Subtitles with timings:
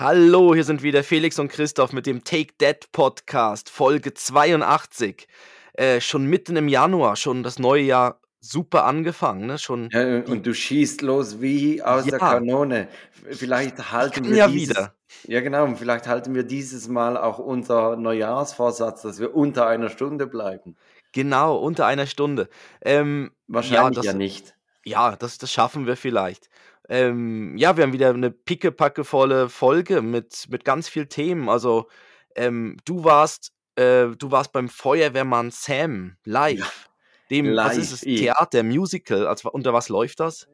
[0.00, 5.28] Hallo, hier sind wieder Felix und Christoph mit dem Take That Podcast, Folge 82.
[5.74, 9.58] Äh, schon mitten im Januar, schon das neue Jahr super angefangen, ne?
[9.58, 12.88] Schon Ja, und du schießt los wie aus der ja, Kanone.
[13.30, 14.94] Vielleicht halten wir ja dieses, wieder.
[15.24, 19.90] ja genau, und vielleicht halten wir dieses Mal auch unser Neujahrsvorsatz, dass wir unter einer
[19.90, 20.76] Stunde bleiben.
[21.12, 22.48] Genau, unter einer Stunde.
[22.80, 24.54] Ähm, ja, Wahrscheinlich ja das, nicht.
[24.82, 26.49] ja, das, das schaffen wir vielleicht.
[26.90, 31.48] Ähm, ja, wir haben wieder eine pickepackevolle Folge mit, mit ganz viel Themen.
[31.48, 31.88] Also,
[32.34, 36.88] ähm, du warst, äh, du warst beim Feuerwehrmann Sam Ja, live.
[37.30, 37.92] Dem, was ist live.
[37.92, 38.00] es?
[38.00, 39.26] Theater, Musical.
[39.28, 40.48] Also, unter was läuft das?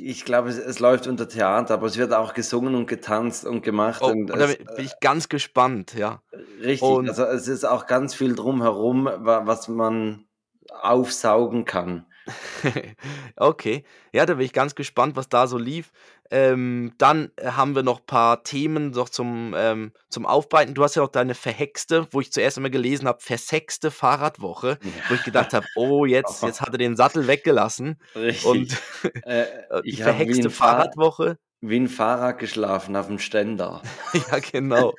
[0.00, 3.62] ich glaube, es, es läuft unter Theater, aber es wird auch gesungen und getanzt und
[3.62, 6.22] gemacht Oh, und da bin ich ganz gespannt, ja.
[6.30, 10.26] äh, richtig, Und also es ist auch ganz viel drumherum, wa- was man
[10.70, 12.06] aufsaugen kann.
[13.36, 15.90] okay, ja, da bin ich ganz gespannt, was da so lief.
[16.30, 20.74] Ähm, dann äh, haben wir noch ein paar Themen noch zum, ähm, zum Aufbereiten.
[20.74, 25.14] Du hast ja noch deine verhexte, wo ich zuerst immer gelesen habe, versexte Fahrradwoche, wo
[25.14, 27.98] ich gedacht habe, oh, jetzt, jetzt hat er den Sattel weggelassen.
[28.14, 28.46] Richtig.
[28.46, 28.82] Und
[29.24, 29.46] Äh,
[29.84, 33.82] die verhexte Fahrradwoche, wie ein Fahrrad geschlafen auf dem Ständer.
[34.30, 34.94] ja, genau.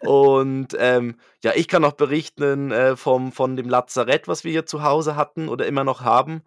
[0.00, 4.66] Und ähm, ja, ich kann noch berichten äh, vom, von dem Lazarett, was wir hier
[4.66, 6.42] zu Hause hatten oder immer noch haben.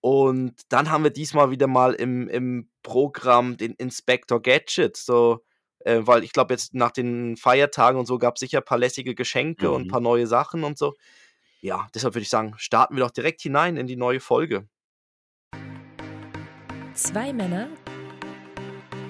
[0.00, 4.96] Und dann haben wir diesmal wieder mal im, im Programm den Inspector Gadget.
[4.96, 5.44] So,
[5.80, 8.78] äh, weil ich glaube, jetzt nach den Feiertagen und so gab es sicher ein paar
[8.78, 10.04] lässige Geschenke und ein paar Mhm.
[10.04, 10.94] neue Sachen und so.
[11.60, 14.68] Ja, deshalb würde ich sagen, starten wir doch direkt hinein in die neue Folge.
[16.94, 17.68] Zwei Männer,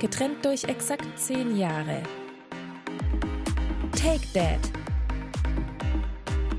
[0.02, 2.02] getrennt durch exakt zehn Jahre.
[3.92, 4.58] Take Dad,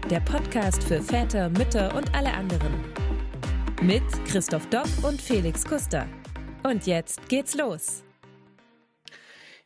[0.09, 2.73] der Podcast für Väter, Mütter und alle anderen.
[3.81, 6.07] Mit Christoph Dopp und Felix Kuster.
[6.63, 8.05] Und jetzt geht's los.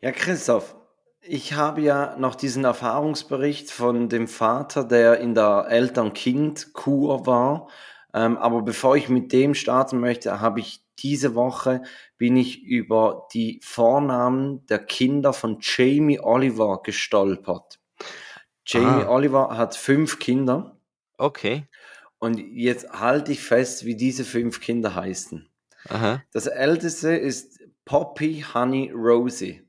[0.02, 0.76] Ja, Christoph,
[1.22, 7.68] ich habe ja noch diesen Erfahrungsbericht von dem Vater, der in der Eltern-Kind-Kur war.
[8.12, 11.84] Ähm, aber bevor ich mit dem starten möchte, habe ich diese Woche
[12.18, 17.80] bin ich über die Vornamen der Kinder von Jamie Oliver gestolpert.
[18.66, 20.78] Jamie Ah, Oliver hat fünf Kinder
[21.18, 21.66] okay.
[22.20, 25.50] und jetzt halte ich fest, wie diese fünf Kinder heißen.
[25.90, 26.22] Aha.
[26.34, 29.64] Das älteste ist Poppy Honey Rosie.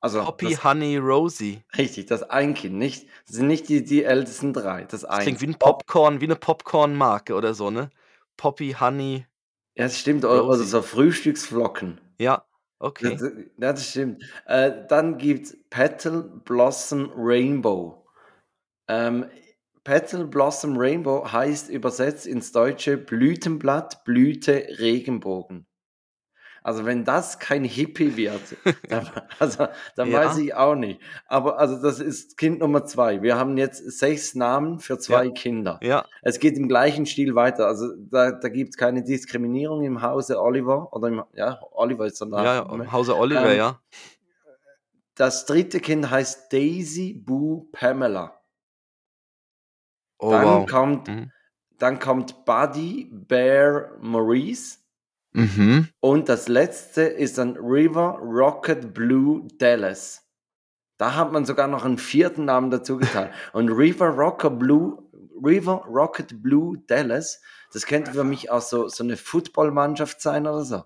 [0.00, 1.62] Also Poppy, das Honey, Rosie.
[1.78, 5.40] richtig, das ein Kind, nicht, das sind nicht die, die ältesten drei, das Das klingt
[5.40, 7.88] wie ein Pop, Popcorn, wie eine Popcorn-Marke oder so, ne?
[8.36, 9.24] Poppy, Honey,
[9.76, 10.64] ja, das stimmt, Rosie.
[10.64, 12.00] so Frühstücksflocken.
[12.18, 12.44] Ja,
[12.78, 13.16] okay.
[13.16, 13.22] das,
[13.58, 14.24] ja, das stimmt.
[14.46, 18.06] Äh, dann gibt's Petal Blossom Rainbow.
[18.88, 19.26] Ähm,
[19.84, 25.66] Petal Blossom Rainbow heißt übersetzt ins Deutsche Blütenblatt, Blüte, Regenbogen.
[26.66, 28.40] Also wenn das kein Hippie wird,
[28.88, 29.08] dann,
[29.38, 30.98] also, dann weiß Ja, ich auch nicht.
[31.26, 33.20] Aber also das ist Kind Nummer zwei.
[33.20, 35.78] Wir haben jetzt sechs Namen für ja, zwei Kinder.
[35.82, 36.06] ja.
[36.22, 37.66] Es geht im gleichen Stil weiter.
[37.66, 40.88] Also da, da gibt es keine Diskriminierung im Hause Oliver.
[40.94, 43.80] Oder im, ja, Oliver ist der Ja, ja, im Hause Oliver, Ähm, ja.
[45.16, 48.40] das dritte Kind heißt Daisy Boo Pamela.
[50.18, 50.66] Oh, Dann wow.
[50.70, 51.30] kommt, Mhm.
[51.78, 54.78] dann kommt Buddy Bear Maurice.
[55.34, 55.88] Mhm.
[56.00, 60.22] Und das letzte ist dann River Rocket Blue Dallas.
[60.96, 63.30] Da hat man sogar noch einen vierten Namen dazu getan.
[63.52, 65.02] Und River Rocket Blue,
[65.44, 70.64] River Rocket Blue Dallas, das könnte für mich auch so, so eine Footballmannschaft sein oder
[70.64, 70.84] so.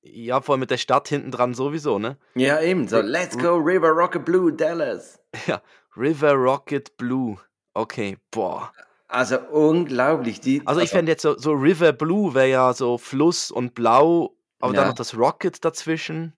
[0.00, 2.18] Ja, vor allem mit der Stadt hinten dran sowieso, ne?
[2.34, 5.20] Ja, eben, so Let's go River Rocket Blue Dallas.
[5.46, 5.62] ja,
[5.96, 7.36] River Rocket Blue.
[7.74, 8.72] Okay, boah.
[9.14, 10.40] Also unglaublich.
[10.40, 13.74] Die, Also ich also, fände jetzt so, so River Blue wäre ja so Fluss und
[13.74, 16.34] Blau, aber dann noch ja, das Rocket dazwischen.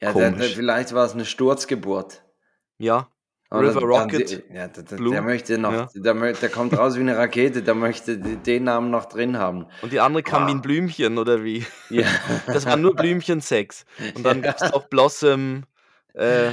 [0.00, 0.54] ja der, der, Komisch.
[0.54, 2.22] vielleicht war es eine Sturzgeburt.
[2.78, 3.08] Ja,
[3.50, 5.20] Oder River Rocket die- ja, der, der, der Blue.
[5.22, 5.88] möchte noch, Ja.
[5.94, 9.66] der, der kommt raus wie eine Rakete, der möchte den Namen noch drin haben.
[9.82, 10.62] Und die andere kam wie ein Wow.
[10.62, 11.66] Blümchen, oder wie?
[11.90, 12.06] Ja.
[12.46, 13.84] Das war nur Blümchensex.
[14.14, 14.68] Und dann gab es ja.
[14.70, 15.64] noch Blossom.
[16.14, 16.52] Äh,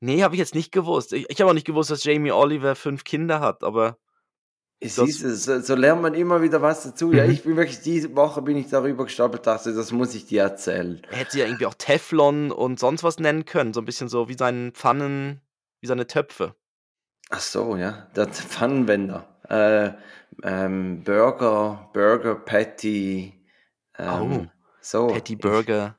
[0.00, 1.12] nee, habe ich jetzt nicht gewusst.
[1.14, 3.96] Ich, ich habe auch nicht gewusst, dass Jamie Oliver fünf Kinder hat, aber
[4.82, 4.94] das.
[4.96, 7.12] Siehst du, so, so lernt man immer wieder was dazu.
[7.12, 7.30] Ja, Mhm.
[7.30, 11.00] ich bin wirklich, diese Woche bin ich darüber gestolpert, dachte, das muss ich dir erzählen.
[11.10, 13.72] Er hätte sie ja irgendwie auch Teflon und sonst was nennen können.
[13.72, 15.40] So ein bisschen so wie seine Pfannen,
[15.80, 16.54] wie seine Töpfe.
[17.30, 19.28] Ach so, ja, der Pfannenwender.
[19.48, 19.92] Äh,
[20.44, 23.34] ähm, Burger, Burger Patty,
[23.98, 24.50] Oh, ähm,
[24.80, 25.96] so, Patty ich, Burger.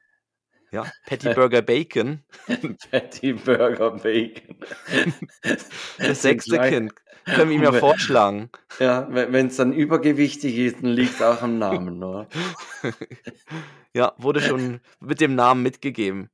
[0.72, 2.24] Ja, Patty Burger Bacon.
[2.92, 4.56] Patty Burger Bacon.
[6.00, 6.94] Das sechste Kind.
[7.26, 8.50] Können wir ihm ja vorschlagen.
[8.80, 12.28] ja, wenn es dann übergewichtig ist, dann liegt es auch am Namen, oder?
[13.94, 16.30] ja, wurde schon mit dem Namen mitgegeben.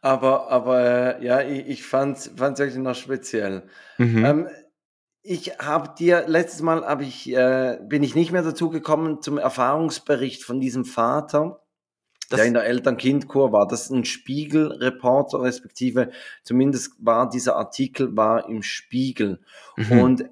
[0.00, 3.64] Aber, aber äh, ja, ich, ich fand es wirklich noch speziell.
[3.98, 4.24] Mhm.
[4.24, 4.48] Ähm,
[5.22, 10.44] ich habe dir letztes Mal ich, äh, bin ich nicht mehr dazu gekommen zum Erfahrungsbericht
[10.44, 11.60] von diesem Vater,
[12.28, 13.68] Das der in der Eltern-Kind-Kur war.
[13.68, 16.10] Das ein Spiegel-Reporter, respektive
[16.42, 19.40] zumindest war dieser Artikel war im Spiegel.
[19.76, 20.00] mhm.
[20.00, 20.24] Und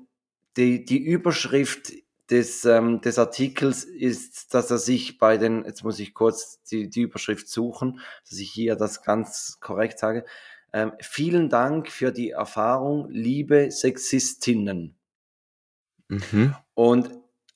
[0.56, 1.92] die, die Überschrift
[2.30, 6.88] des, ähm, des Artikels ist, dass er sich bei den, jetzt muss ich kurz die,
[6.88, 10.24] die Überschrift suchen, dass ich hier das ganz korrekt sage.
[10.72, 14.96] Ähm, vielen Dank für die Erfahrung, liebe Sexistinnen.
[16.08, 16.54] Mhm.
[16.74, 17.10] Und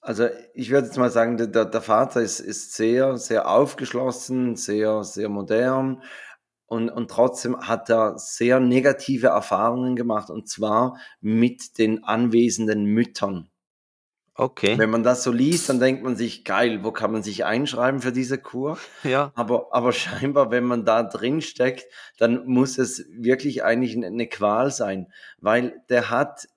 [0.09, 5.05] also ich würde jetzt mal sagen, der, der Vater ist, ist sehr, sehr aufgeschlossen, sehr,
[5.05, 6.03] sehr modern
[6.65, 13.51] und, und trotzdem hat er sehr negative Erfahrungen gemacht und zwar mit den anwesenden Müttern.
[14.35, 14.79] Okay.
[14.79, 18.01] Wenn man das so liest, dann denkt man sich, geil, wo kann man sich einschreiben
[18.01, 18.79] für diese Kur?
[19.03, 19.33] Ja.
[19.35, 21.85] Aber, aber scheinbar, wenn man da drin steckt,
[22.19, 26.49] dann muss es wirklich eigentlich eine- eine Qual sein, weil der hat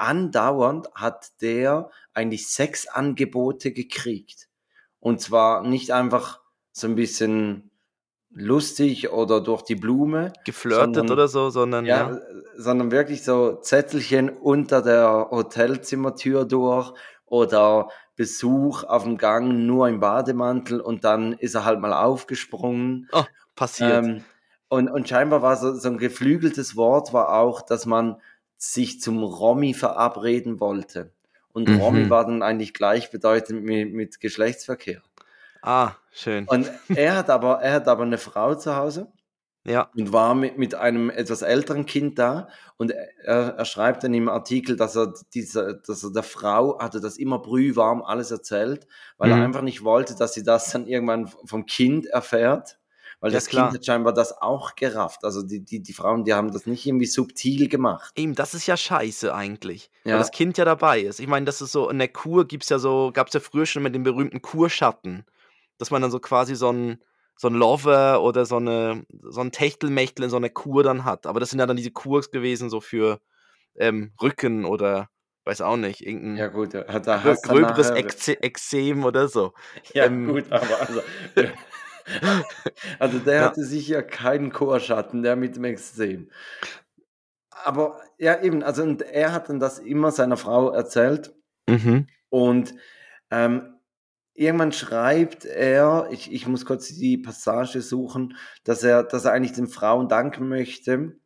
[0.00, 4.48] andauernd hat der eigentlich Sexangebote gekriegt.
[5.00, 6.40] Und zwar nicht einfach
[6.72, 7.70] so ein bisschen
[8.30, 12.20] lustig oder durch die Blume, Geflirtet sondern- oder so, sondern ja, ja.
[12.56, 16.92] sondern wirklich so Zettelchen unter der Hotelzimmertür durch
[17.26, 23.08] oder Besuch auf dem Gang nur im Bademantel und dann ist er halt mal aufgesprungen.
[23.12, 23.24] Oh,
[23.54, 24.04] passiert.
[24.04, 24.24] Ähm,
[24.68, 28.20] und, und scheinbar war so, so ein geflügeltes Wort war auch, dass man
[28.58, 31.12] sich zum Romi verabreden wollte.
[31.52, 31.78] Und Mhm.
[31.78, 35.02] Romi war dann eigentlich gleichbedeutend mit, mit Geschlechtsverkehr.
[35.62, 36.46] ah, schön.
[36.46, 39.12] Und er hat aber, er hat aber eine Frau zu Hause
[39.64, 39.90] Ja.
[39.96, 44.28] und war mit, mit einem etwas älteren Kind da und er, er schreibt dann im
[44.28, 48.86] Artikel, dass er dieser, dass er der Frau hatte das immer brühwarm alles erzählt,
[49.18, 49.32] weil Mhm.
[49.32, 52.77] er einfach nicht wollte, dass sie das dann irgendwann vom Kind erfährt,
[53.20, 53.72] weil Ja, das klar.
[53.72, 55.24] Kind hat scheinbar das auch gerafft.
[55.24, 58.14] Also die, die, die Frauen, die haben das nicht irgendwie subtil gemacht.
[58.16, 60.18] Eben, das ist ja scheiße eigentlich, weil Ja.
[60.18, 61.20] das Kind ja dabei ist.
[61.20, 63.82] Ich meine, das ist so in der Kur gibt's ja so gab's ja früher schon
[63.82, 65.24] mit dem berühmten Kurschatten,
[65.78, 67.02] dass man dann so quasi so 'n
[67.36, 71.26] so 'n Lover oder so 'ne so 'n Techtelmechtel in so 'ner Kur dann hat.
[71.26, 73.20] Aber das sind ja dann diese Kurs gewesen so für,
[73.76, 75.08] ähm, Rücken oder
[75.46, 79.52] weiß auch nicht, irgend 'n Ja gut, hast du gröberes Ekzem oder so.
[79.94, 80.24] Ja Ähm.
[80.24, 81.02] gut, aber also
[82.98, 83.40] also der Ja.
[83.42, 86.28] hatte sicher keinen Chorschatten, der mit dem Extrem.
[87.50, 91.34] Aber ja eben, also und er hat dann das immer seiner Frau erzählt
[91.68, 92.06] Mhm.
[92.30, 92.74] und,
[93.30, 93.74] ähm,
[94.34, 99.52] irgendwann schreibt er, ich ich muss kurz die Passage suchen, dass er dass er eigentlich
[99.54, 101.18] den Frauen danken möchte.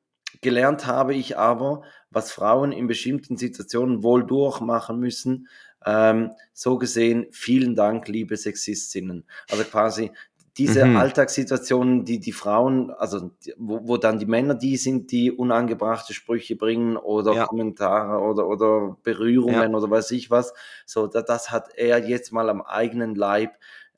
[0.42, 5.48] Gelernt habe ich aber, was Frauen in bestimmten Situationen wohl durchmachen müssen.
[5.86, 9.26] Ähm, so gesehen, vielen Dank, liebe Sexistinnen.
[9.50, 10.12] Also quasi
[10.58, 10.96] diese Mhm.
[10.96, 16.56] Alltagssituationen, die die Frauen, also wo, wo dann die Männer die sind, die unangebrachte Sprüche
[16.56, 17.46] bringen oder Ja.
[17.46, 20.52] Kommentare oder, oder Berührungen oder weiß ich was,
[20.86, 23.52] so da, das hat er jetzt mal am eigenen Leib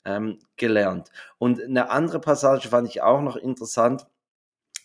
[0.05, 1.09] ähm, gelernt.
[1.39, 4.05] Und eine andere Passage fand ich auch noch interessant,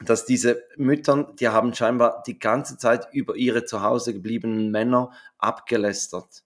[0.05, 5.13] dass diese Müttern, die haben scheinbar die ganze Zeit über ihre zu Hause gebliebenen Männer
[5.39, 6.43] abgelästert.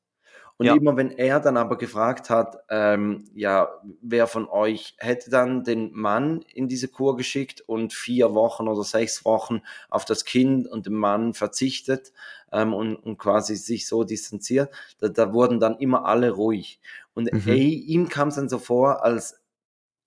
[0.57, 0.75] Und Ja.
[0.75, 3.69] immer wenn er dann aber gefragt hat, ähm, ja,
[4.01, 8.85] wer von euch hätte dann den Mann in diese Kur geschickt und vier Wochen oder
[8.85, 12.13] sechs Wochen auf das Kind und den Mann verzichtet
[12.53, 16.81] ähm, und, und quasi sich so distanziert, da, da wurden dann immer alle ruhig.
[17.15, 17.45] Und Mhm.
[17.47, 19.41] ey, ihm kam es dann so vor, als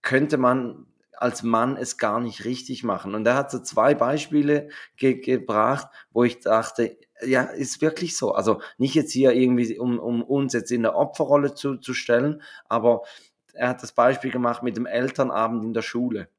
[0.02, 0.86] könnte man
[1.18, 3.16] als Mann es gar nicht richtig machen.
[3.16, 8.34] Und er hat so zwei Beispiele ge gebracht, wo ich dachte, ja, ist wirklich so.
[8.34, 12.42] Also nicht jetzt hier irgendwie, um, um uns jetzt in der Opferrolle zu, zu stellen,
[12.70, 13.04] aber
[13.54, 16.30] er hat das Beispiel gemacht mit dem Elternabend in der Schule.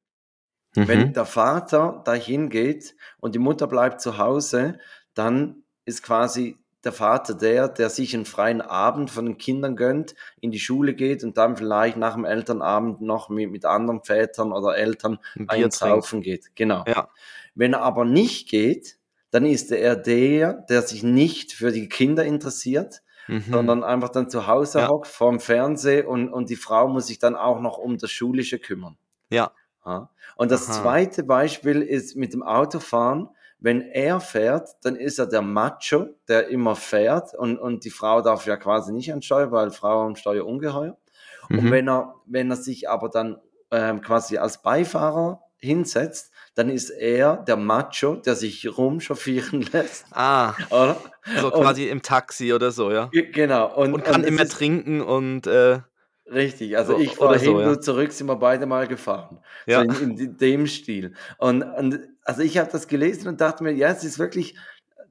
[0.74, 1.12] Wenn Mhm.
[1.12, 4.78] der Vater dahin geht und die Mutter bleibt zu Hause,
[5.14, 10.14] dann ist quasi der Vater der, der sich einen freien Abend von den Kindern gönnt,
[10.40, 14.52] in die Schule geht und dann vielleicht nach dem Elternabend noch mit, mit anderen Vätern
[14.52, 16.04] oder Eltern 'N Bier eins trinkt.
[16.04, 16.54] saufen geht.
[16.54, 16.84] Genau.
[16.86, 17.08] Ja.
[17.54, 18.97] Wenn er aber nicht geht,
[19.30, 23.44] dann ist er der, der sich nicht für die Kinder interessiert, Mhm.
[23.50, 24.88] sondern einfach dann zu Hause Ja.
[24.88, 28.58] hockt vorm Fernsehen und, und die Frau muss sich dann auch noch um das Schulische
[28.58, 28.96] kümmern.
[29.30, 29.52] Ja.
[29.84, 30.10] Ja.
[30.36, 30.80] Und das Aha.
[30.82, 33.28] zweite Beispiel ist mit dem Autofahren.
[33.60, 38.22] Wenn er fährt, dann ist er der Macho, der immer fährt und, und die Frau
[38.22, 40.96] darf ja quasi nicht ansteuern, weil Frau am Steuer ungeheuer.
[41.50, 41.70] Und Mhm.
[41.70, 43.38] wenn er, wenn er sich aber dann
[43.70, 50.54] ähm, quasi als Beifahrer hinsetzt, dann ist er der Macho, der sich rumchauffieren lässt, Ah,
[50.70, 51.00] oder?
[51.40, 53.06] so Und- quasi im Taxi oder so, ja?
[53.12, 53.74] Ge- Genau.
[53.76, 55.80] Und, Und kann das immer trinken und, äh
[56.30, 57.80] Richtig, also So ich oder fahre hin, so, ja.
[57.80, 59.38] zurück, sind wir beide mal gefahren.
[59.66, 59.82] So Ja.
[59.82, 61.14] in, in dem Stil.
[61.38, 64.54] Und, und also ich habe das gelesen und dachte mir, ja, es ist wirklich,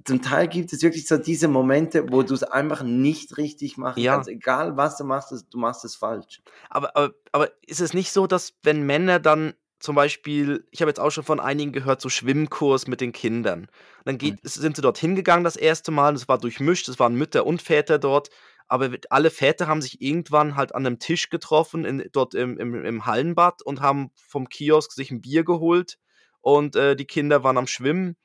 [0.06, 4.00] zum Teil gibt es wirklich so diese Momente, wo du es einfach nicht richtig machen
[4.04, 4.13] Ja.
[4.16, 4.30] kannst.
[4.30, 6.42] Egal was du machst, du machst es falsch.
[6.70, 10.89] Aber aber aber ist es nicht so, dass wenn Männer dann zum Beispiel ich habe
[10.89, 13.67] jetzt auch schon von einigen gehört, so Schwimmkurs mit den Kindern.
[14.05, 14.38] Dann geht Mhm.
[14.43, 18.00] sind sie dort hingegangen das erste Mal es war durchmischt, es waren Mütter und Väter
[18.00, 18.29] dort,
[18.67, 22.84] aber alle Väter haben sich irgendwann halt an 'nem Tisch getroffen in dort im im
[22.86, 25.98] im Hallenbad und haben vom Kiosk sich 'n Bier geholt
[26.41, 28.17] und, äh, die Kinder waren am Schwimmen.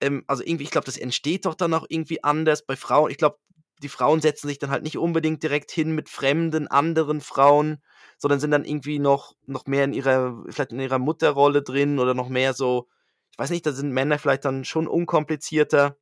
[0.00, 3.10] Ähm, also irgendwie ich glaube, das entsteht doch dann auch irgendwie anders bei Frauen.
[3.10, 3.38] Ich glaube,
[3.82, 7.82] die Frauen setzen sich dann halt nicht unbedingt direkt hin mit fremden, anderen Frauen,
[8.22, 12.14] sondern sind dann irgendwie noch noch mehr in ihrer vielleicht in ihrer Mutterrolle drin oder
[12.14, 12.88] noch mehr so
[13.32, 15.96] ich weiß nicht, da sind Männer vielleicht dann schon unkomplizierter,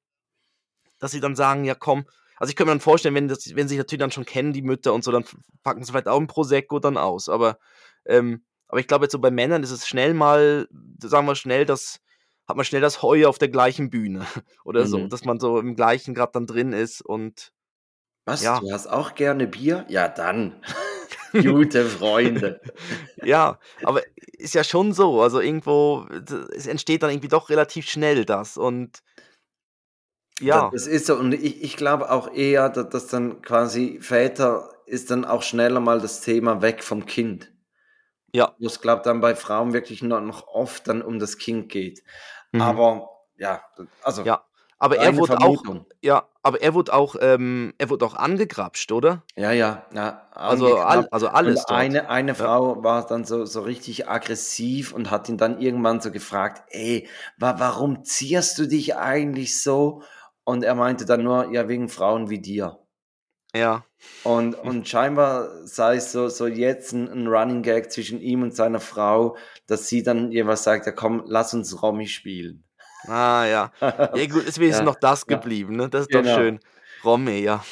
[0.99, 2.05] dass sie dann sagen: „Ja, komm“
[2.39, 4.53] also, ich könnte mir dann vorstellen, wenn das wenn sie sich natürlich dann schon kennen,
[4.55, 5.25] die Mütter und so, dann
[5.63, 7.29] packen sie vielleicht auch 'n Prosecco dann aus.
[7.29, 7.59] Aber,
[8.07, 10.69] ähm aber ich glaube jetzt so bei Männern ist es schnell mal
[11.03, 12.01] sagen wir schnell das
[12.49, 14.27] hat man schnell das Heu auf der gleichen Bühne
[14.65, 15.09] oder so, Mhm.
[15.09, 17.53] dass man so im Gleichen grad dann drin ist und
[18.31, 18.43] Was?
[18.43, 18.61] Ja.
[18.61, 19.85] Du hast auch gerne Bier?
[19.89, 20.63] Ja, dann.
[21.33, 22.61] Gute Freunde.
[23.23, 24.01] Ja, aber
[24.39, 25.21] ist ja schon so.
[25.21, 26.07] Also, irgendwo
[26.57, 29.03] es entsteht dann irgendwie doch relativ schnell das und
[30.41, 34.71] ja, das ist so und ich ich glaube auch eher, da dass dann quasi Väter
[34.87, 37.53] ist dann auch schneller mal das Thema weg vom Kind.
[38.33, 41.69] ja, Wo es, glaube dann bei Frauen wirklich noch noch oft dann um das Kind
[41.69, 42.03] geht.
[42.53, 43.63] mhm, Aber ja,
[44.03, 44.43] also ja.
[44.83, 45.63] Aber er wurde auch
[46.03, 49.23] ja, aber er wurde auch ähm, er wurde auch angegrapscht, oder?
[49.37, 52.47] Ja, ja, ja, Also all also alles eine eine Ja.
[52.47, 57.09] Frau war dann so so richtig aggressiv und hat ihn dann irgendwann so gefragt: „Ey,
[57.39, 60.03] wa warum zierst du dich eigentlich so?“
[60.45, 62.81] Und er meinte dann nur: „Ja, wegen Frauen wie dir.“
[63.55, 63.85] Ja.
[64.25, 68.55] Und und scheinbar sei es so so jetzt 'n 'n Running Gag zwischen ihm und
[68.55, 72.65] seiner Frau, dass sie dann jeweils sagt: „Ja komm, lass uns Rommi spielen.“
[73.07, 73.73] Ah, ja.
[74.13, 75.27] Ja gut, ist wenigstens Ja, noch das ja.
[75.27, 75.89] geblieben, ne?
[75.89, 76.27] Das ist doch Genau.
[76.27, 76.61] schön.
[77.05, 77.65] Romme, ja.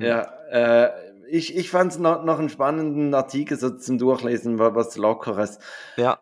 [0.00, 0.90] Ja, äh,
[1.30, 5.58] ich ich fand's noch noch 'n spannenden Artikel so zum Durchlesen, wa was Lockeres.
[5.98, 6.20] Ja.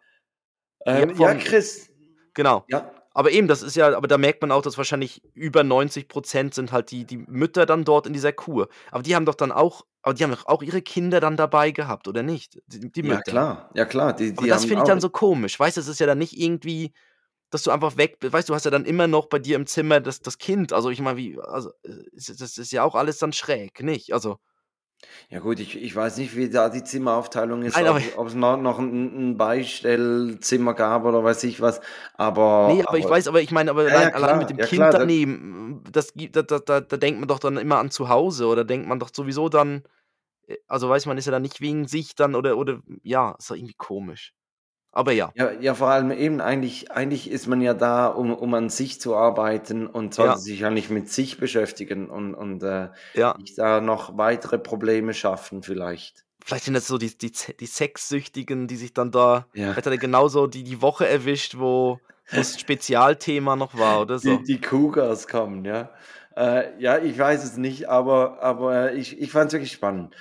[0.93, 1.91] Ja, Ähm, ja, vom Chris
[2.35, 2.67] genau.
[2.69, 6.55] ja, Aber eben, das ist ja aber da merkt man auch, dass wahrscheinlich über 90%
[6.55, 8.69] sind halt die die Mütter dann dort in dieser Kur.
[8.93, 11.71] Aber die haben doch dann auch aber die haben doch auch ihre Kinder dann dabei
[11.73, 12.61] gehabt, oder nicht?
[12.67, 13.23] Die die ja Mütter.
[13.23, 15.59] klar, ja klar, die Aber die das haben finde ich dann so komisch.
[15.61, 16.93] Weißt du, es ist ja dann nicht irgendwie,
[17.55, 18.33] dass du einfach weg bist.
[18.35, 20.73] Weißt du, hast ja dann immer noch bei dir im Zimmer das das Kind.
[20.75, 21.71] Also, ich meine, wie also,
[22.13, 24.13] das ist ja auch alles dann schräg, nicht?
[24.15, 24.39] Also
[25.31, 28.57] ja gut, ich ich weiß nicht, wie da die Zimmeraufteilung ist, Nein, ob ob's noch
[28.57, 31.81] noch 'n 'n Beistellzimmer gab oder weiß ich was,
[32.15, 34.49] aber Ne, aber ich aber weiß aber ich meine, aber ja, ja, allein allein mit
[34.49, 37.39] dem ja Kind klar, da daneben, das gibt da da da da denkt man doch
[37.39, 39.83] dann immer an zu Hause oder denkt man doch sowieso dann
[40.49, 43.51] äh, also, weiß man ist ja dann nicht wegen sich dann oder oder ja, ist
[43.51, 44.35] doch irgendwie komisch.
[44.95, 45.35] Aber ja.
[45.37, 49.01] Ja, ja, vor allem eben eigentlich eigentlich ist man ja da, um um an sich
[49.01, 50.39] zu arbeiten und sollte Ja.
[50.39, 53.37] sich eigentlich mit sich beschäftigen und und, äh, Ja.
[53.37, 56.25] nicht da noch weitere Probleme schaffen vielleicht.
[56.43, 59.73] Vielleicht sind das so die die die Sexsüchtigen, die sich dann da Ja.
[59.73, 64.39] vielleicht hat er genauso die die Woche erwischt, wo wo's Spezialthema noch war oder so.
[64.39, 65.91] Die die Cougars kommen, ja.
[66.37, 70.15] Äh, ja, ich weiß es nicht, aber aber ich ich fand's wirklich spannend.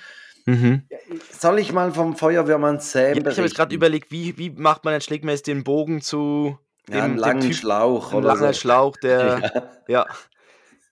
[0.46, 0.88] Mhm.
[0.90, 0.98] Ja,
[1.30, 3.72] soll ich mal vom Feuerwehrmann Sam Ja, ich habe jetzt berichten?
[3.72, 6.58] überlegt, wie wie macht man jetzt man jetzt den Bogen zu
[6.88, 8.54] Ja, 'n dem dem langen Typ Schlauch 'n oder langer so.
[8.54, 9.44] Schlauch, der
[9.86, 9.86] Ja.
[9.86, 10.06] ja,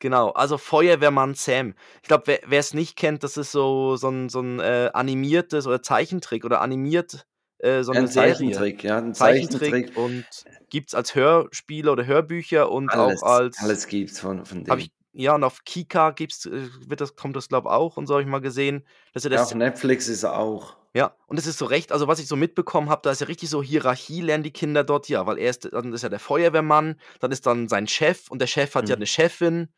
[0.00, 0.30] genau.
[0.30, 1.74] Also, Feuerwehrmann Sam.
[2.02, 5.66] Ich glaube, wer wer's nicht kennt, das ist so so 'n so 'n, äh, animiertes
[5.66, 7.26] oder Zeichentrick oder animiert,
[7.58, 8.66] äh, so Ja, 'ne 'n Serie.
[8.66, 9.92] Zeichentrick, ja, 'n Zeichentrick Zeichentrick.
[9.94, 10.26] und
[10.70, 14.82] gibt's als Hörspiele oder Hörbücher und auch Alles, als alles gibt's von von habe dem.
[14.82, 18.14] ich ja, und auf Kika gibt's äh, wird das kommt das, glaube auch und so
[18.14, 18.86] habe ich mal gesehen.
[19.12, 20.76] Das ist ja Ja, das auf Netflix ist er auch.
[20.94, 23.26] ja, und es ist so recht also, was ich so mitbekommen habe, da ist ja
[23.26, 26.18] richtig so Hierarchie lernen die Kinder dort ja, weil er ist dann ist ja der
[26.18, 29.02] Feuerwehrmann, dann ist dann sein Chef und der Chef hat ja Mhm.
[29.02, 29.68] 'ne Chefin.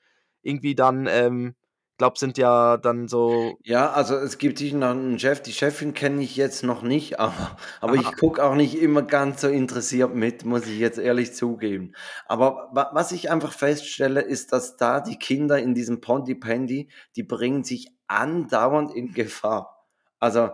[0.42, 1.54] Irgendwie dann, ähm,
[1.98, 5.40] glaube, sind ja dann so Ja, also, es gibt sicher noch 'n Chef.
[5.40, 9.40] Die Chefin kenne ich jetzt noch nicht, aber aber ich gucke auch nicht immer ganz
[9.40, 11.92] so interessiert mit, muss ich jetzt ehrlich zugeben.
[12.26, 17.22] Aber wa was ich einfach feststelle, ist, dass da die Kinder in diesem Pontypandy, die
[17.22, 19.86] bringen sich andauernd in Gefahr.
[20.18, 20.50] Also,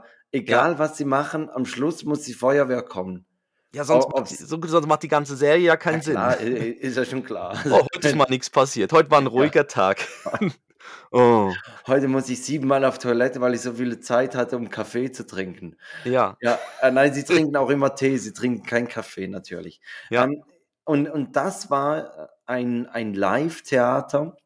[0.46, 0.70] Ja.
[0.70, 3.26] egal was sie machen, am Schluss muss die Feuerwehr kommen.
[3.74, 6.28] Ja, sonst O macht die sonst macht die ganze Serie ja Ja keinen Sinn.
[6.30, 7.56] klar, ist ja schon klar.
[7.72, 8.92] Oh, heute ist mal nix passiert.
[8.92, 9.50] Heute war 'n Ja.
[9.50, 10.08] ruhiger Tag.
[11.12, 11.56] Oh.
[11.86, 15.26] Heute muss ich siebenmal auf Toilette, weil ich so viele Zeit hatte, um Kaffee zu
[15.26, 15.76] trinken.
[16.04, 16.38] Ja.
[16.40, 19.80] Ja, äh, nein, sie trinken auch immer Tee, sie trinken keinen Kaffee natürlich.
[20.10, 20.24] Ja.
[20.24, 20.44] Ähm,
[20.84, 24.36] und und das war, äh, ein ein Livetheater,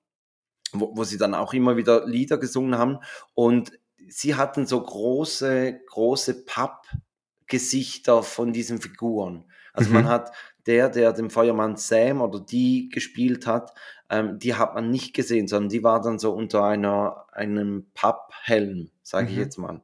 [0.73, 3.00] wo wo sie dann auch immer wieder Lieder gesungen haben
[3.35, 3.73] und
[4.09, 9.47] sie hatten so große, große Pappgesichter von diesen Figuren.
[9.73, 10.09] Also man Mhm.
[10.09, 10.33] hat
[10.66, 13.73] der, der den Feuermann Sam oder die gespielt hat,
[14.14, 18.90] ähm, die hat man nicht gesehen, sondern die war dann so unter einer, einem Papphelm,
[19.02, 19.38] sage ich Mhm.
[19.38, 19.83] jetzt mal.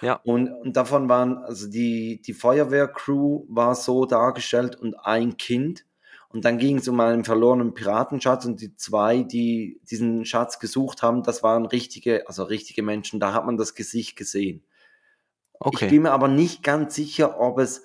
[0.00, 0.22] Ja.
[0.22, 5.86] Und, und davon waren, also die, die Feuerwehrcrew war so dargestellt und ein Kind.
[6.28, 11.02] Und dann ging es um einen verlorenen Piratenschatz und die zwei, die diesen Schatz gesucht
[11.02, 14.64] haben, das waren richtige, also richtige Menschen, da hat man das Gesicht gesehen.
[15.70, 15.88] Ich Okay.
[15.88, 17.84] bin mir aber nicht ganz sicher, ob es,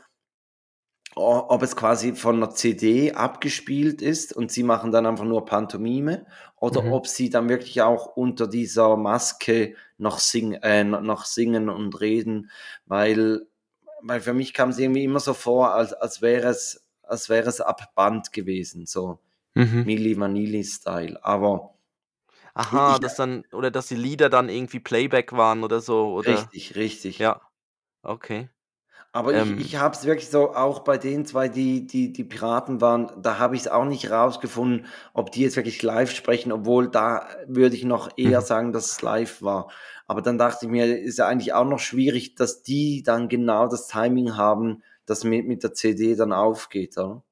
[1.19, 6.25] ob es quasi von einer CD abgespielt ist und sie machen dann einfach nur Pantomime
[6.57, 6.93] oder Mhm.
[6.93, 12.49] ob sie dann wirklich auch unter dieser Maske noch, sing, äh, noch singen und reden,
[12.85, 13.47] weil,
[14.01, 17.49] weil für mich kam es irgendwie immer so vor, als, als wäre es, als wäre
[17.49, 19.19] es ab Band gewesen, so
[19.55, 19.83] Mhm.
[19.85, 21.23] Milli Vanilli-Style.
[21.23, 21.73] Aber
[22.53, 26.31] Aha, ich- dass dann oder dass die Lieder dann irgendwie Playback waren oder so, oder?
[26.33, 27.17] richtig, richtig.
[27.19, 27.41] Ja.
[28.03, 28.49] Okay.
[29.15, 29.55] Aber Ähm.
[29.57, 33.11] ich, ich habe es wirklich so, auch bei den zwei, die, die, die Piraten waren,
[33.23, 34.85] da habe ich es auch nicht rausgefunden,
[35.15, 38.43] ob die jetzt wirklich live sprechen, obwohl da würde ich noch eher Mhm.
[38.43, 39.71] sagen, dass es live war.
[40.05, 43.67] Aber dann dachte ich mir, ist ja eigentlich auch noch schwierig, dass die dann genau
[43.67, 47.23] das Timing haben, das mit, mit der CD dann aufgeht, oder?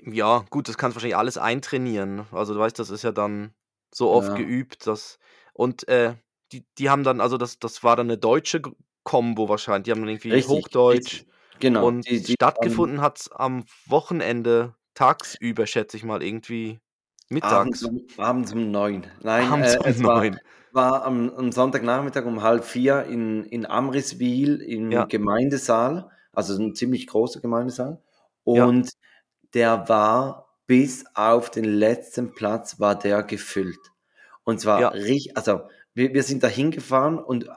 [0.00, 2.26] Ja, gut, das kannst du wahrscheinlich alles eintrainieren.
[2.32, 3.54] Also, du weißt, das ist ja dann
[3.92, 4.34] so oft Ja.
[4.34, 5.18] geübt, dass
[5.54, 6.14] und, äh,
[6.52, 8.62] die die haben dann also, das das war dann 'ne deutsche
[9.04, 9.84] G Kombo wahrscheinlich.
[9.84, 11.26] Die haben dann irgendwie Richtig, Hochdeutsch richtig.
[11.60, 11.86] Genau.
[11.86, 16.80] und Die, die, stattgefunden hat's am Wochenende tagsüber, schätze ich mal, irgendwie
[17.30, 17.84] mittags.
[17.84, 19.06] um, abends um neun.
[19.22, 20.38] Nein, Abends äh, um es war, 9.
[20.72, 25.06] war am, am Sonntagnachmittag um halb vier in, in Amriswil im Ja.
[25.08, 28.02] Gemeindesaal, also ein ziemlich großer Gemeindesaal.
[28.52, 28.64] Ja.
[28.64, 28.90] Und
[29.54, 33.78] der war bis auf den letzten Platz war der gefüllt.
[34.44, 34.88] Und zwar Ja.
[34.90, 35.62] richtig, also
[35.94, 37.48] wir, wir sind da hingefahren und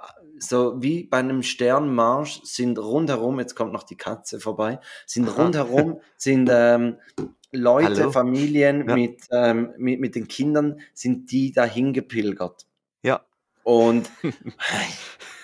[0.41, 5.43] so wie bei einem Sternmarsch sind rundherum, jetzt kommt noch die Katze vorbei, sind Aha.
[5.43, 6.98] rundherum sind ähm,
[7.53, 8.12] Leute, Hallo?
[8.12, 8.95] Familien Ja.
[8.95, 12.65] mit, ähm, mit, mit den Kindern, sind die dahin gepilgert.
[13.04, 13.21] Ja.
[13.63, 14.10] Und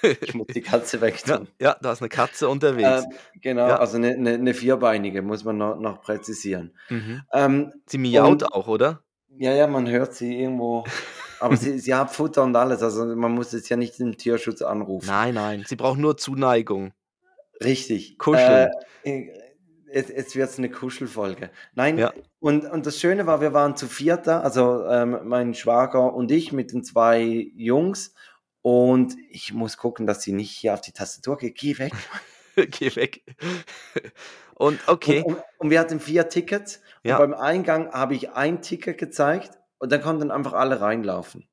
[0.22, 1.48] ich muss die Katze Ja, wegtun.
[1.60, 3.04] ja, da ist 'ne Katze unterwegs.
[3.06, 3.78] Ähm, genau, Ja.
[3.80, 6.74] also eine, eine, eine vierbeinige, muss man noch, noch präzisieren.
[6.90, 7.22] Mhm.
[7.34, 9.04] Ähm, Sie miaut und auch, oder?
[9.38, 10.84] Ja, ja, man hört sie irgendwo,
[11.40, 14.62] aber sie, sie hat Futter und alles, also man muss jetzt ja nicht den Tierschutz
[14.62, 15.08] anrufen.
[15.08, 16.94] Nein, nein, sie braucht nur Zuneigung.
[17.64, 18.18] Richtig.
[18.18, 18.70] Kuscheln.
[19.04, 19.28] Äh,
[19.94, 21.50] jetzt jetzt wird es eine Kuschelfolge.
[21.74, 22.14] Nein, Ja.
[22.40, 26.32] und, und das Schöne war, wir waren zu viert da, also ähm, mein Schwager und
[26.32, 28.14] ich mit den zwei Jungs.
[28.64, 31.56] Und ich muss gucken, dass sie nicht hier auf die Tastatur geht.
[31.56, 31.94] Geh weg.
[32.56, 33.24] Geh weg.
[34.56, 36.82] Und Und, okay, und, und wir hatten vier Tickets.
[37.08, 37.16] Ja.
[37.16, 41.48] beim Eingang habe ich ein Ticket gezeigt und dann konnten einfach alle reinlaufen.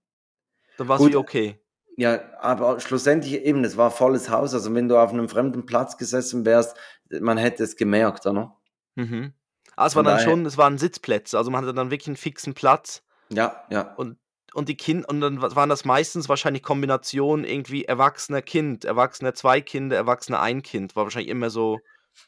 [0.78, 1.12] dann Gut.
[1.12, 1.60] wie okay.
[1.96, 4.54] Ja, aber schlussendlich eben, es war volles Haus.
[4.54, 6.76] Also wenn du auf einem fremden Platz gesessen wärst,
[7.20, 8.56] man hätte es gemerkt, oder?
[8.96, 9.34] Mhm.
[9.76, 12.16] Ah, es war Von dann schon es waren Sitzplätze, also man hatte dann wirklich 'n
[12.16, 13.96] fixen Platz Ja, ja.
[13.96, 14.18] und
[14.54, 19.34] und die Kind und dann wa waren das meistens wahrscheinlich Kombinationen irgendwie erwachsener Kind, Erwachsener
[19.34, 21.84] 2 Kinder, Erwachsener 1 Kind, war wahrscheinlich immer so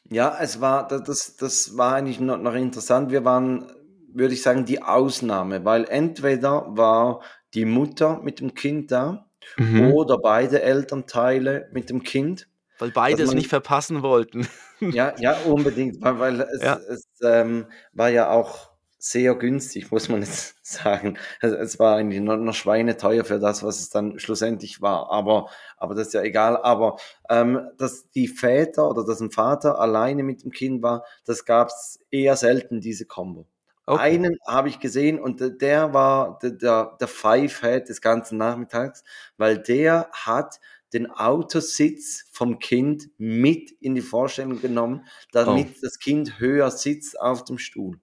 [0.09, 3.11] Ja, es war, da- das, das war eigentlich noch, noch interessant.
[3.11, 3.71] Wir waren,
[4.13, 7.21] würde ich sagen, die Ausnahme, weil entweder war
[7.53, 9.23] die Mutter mit dem Kind da
[9.55, 9.91] Mhm.
[9.93, 12.47] oder beide Elternteile mit dem Kind.
[12.79, 14.45] weil beide es nicht verpassen wollten.
[14.81, 16.75] Ja, ja, unbedingt, weil, weil es, Ja.
[16.89, 18.69] es ähm, war ja auch
[19.11, 21.17] sehr günstig, muss man jetzt sagen.
[21.41, 25.11] Es, war eigentlich noch, noch schweineteuer für das, was es dann schlussendlich war.
[25.11, 26.57] Aber, aber das ist ja egal.
[26.57, 26.97] Aber
[27.29, 31.69] ähm, dass die Väter oder dass ein Vater alleine mit dem Kind war, das gab
[31.69, 33.45] es eher selten, diese Kombo.
[33.85, 34.01] Okay.
[34.01, 39.03] Einen habe ich gesehen und der- der war der, der, der Five-Head des ganzen Nachmittags,
[39.37, 40.59] weil der hat
[40.93, 45.79] den Autositz vom Kind mit in die Vorstellung genommen, damit Oh.
[45.81, 47.99] das Kind höher sitzt auf dem Stuhl.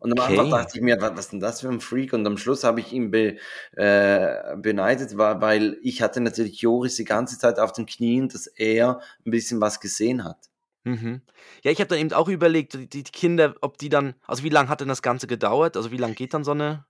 [0.00, 0.50] Und am Anfang Okay.
[0.50, 2.12] dachte ich mir, was, ist denn das für ein Freak?
[2.12, 3.36] Und am Schluss habe ich ihn be,
[3.76, 9.00] äh, beneidet, weil, ich hatte natürlich Joris die ganze Zeit auf den Knien, dass er
[9.24, 10.48] ein bisschen was gesehen hat.
[10.86, 11.22] Mhm.
[11.62, 14.48] Ja, ich habe dann eben auch überlegt, die die Kinder, ob die dann also wie
[14.48, 15.76] lang hat denn das Ganze gedauert?
[15.76, 16.84] Also, wie lang geht dann so 'ne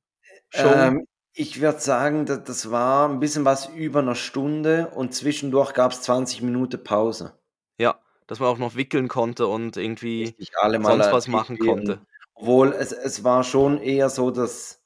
[0.49, 0.91] Show?
[0.91, 5.73] Ähm, ich würde sagen, da, das war ein bisschen was über einer Stunde und zwischendurch
[5.75, 7.33] gab es 20 Minuten Pause.
[7.81, 12.03] Ja, dass man auch noch wickeln konnte und irgendwie Richtig, sonst was machen konnte.
[12.43, 14.83] Obwohl es, es war schon eher so, dass,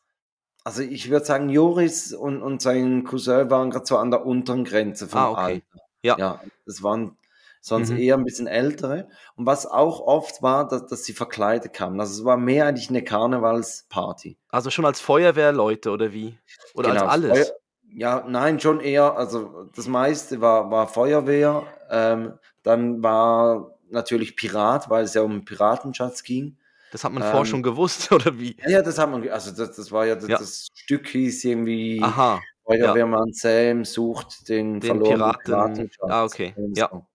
[0.62, 4.64] also ich würde sagen, Joris und, und sein Cousin waren gerade so an der unteren
[4.64, 5.40] Grenze vom Ah, okay.
[5.40, 5.64] Alter.
[6.03, 6.16] Ja.
[6.19, 7.16] Ja, das waren
[7.62, 7.97] sonst Mhm.
[7.99, 9.09] eher ein bisschen ältere.
[9.37, 11.99] Und was auch oft war, dass, dass sie verkleidet kamen.
[11.99, 14.37] Also es war mehr eigentlich eine Karnevalsparty.
[14.51, 16.38] Also, schon als Feuerwehrleute oder wie?
[16.75, 17.49] Oder als Genau, alles?
[17.49, 17.57] Feuer,
[17.88, 24.90] Ja, nein, schon eher, also das meiste war, war Feuerwehr, ähm, dann war natürlich Pirat,
[24.90, 26.59] weil es ja um Piratenschatz ging.
[26.92, 28.57] Das hat man ähm, vorher schon gewusst, oder wie?
[28.66, 30.38] Ja, das hat man, also das, das war ja, das, ja.
[30.38, 33.70] das Stück hieß irgendwie Aha, Feuerwehrmann ja.
[33.70, 35.44] Sam sucht den, den verlorenen Piraten.
[35.44, 36.11] Piratenschatz.
[36.11, 37.07] Ah, okay, ja.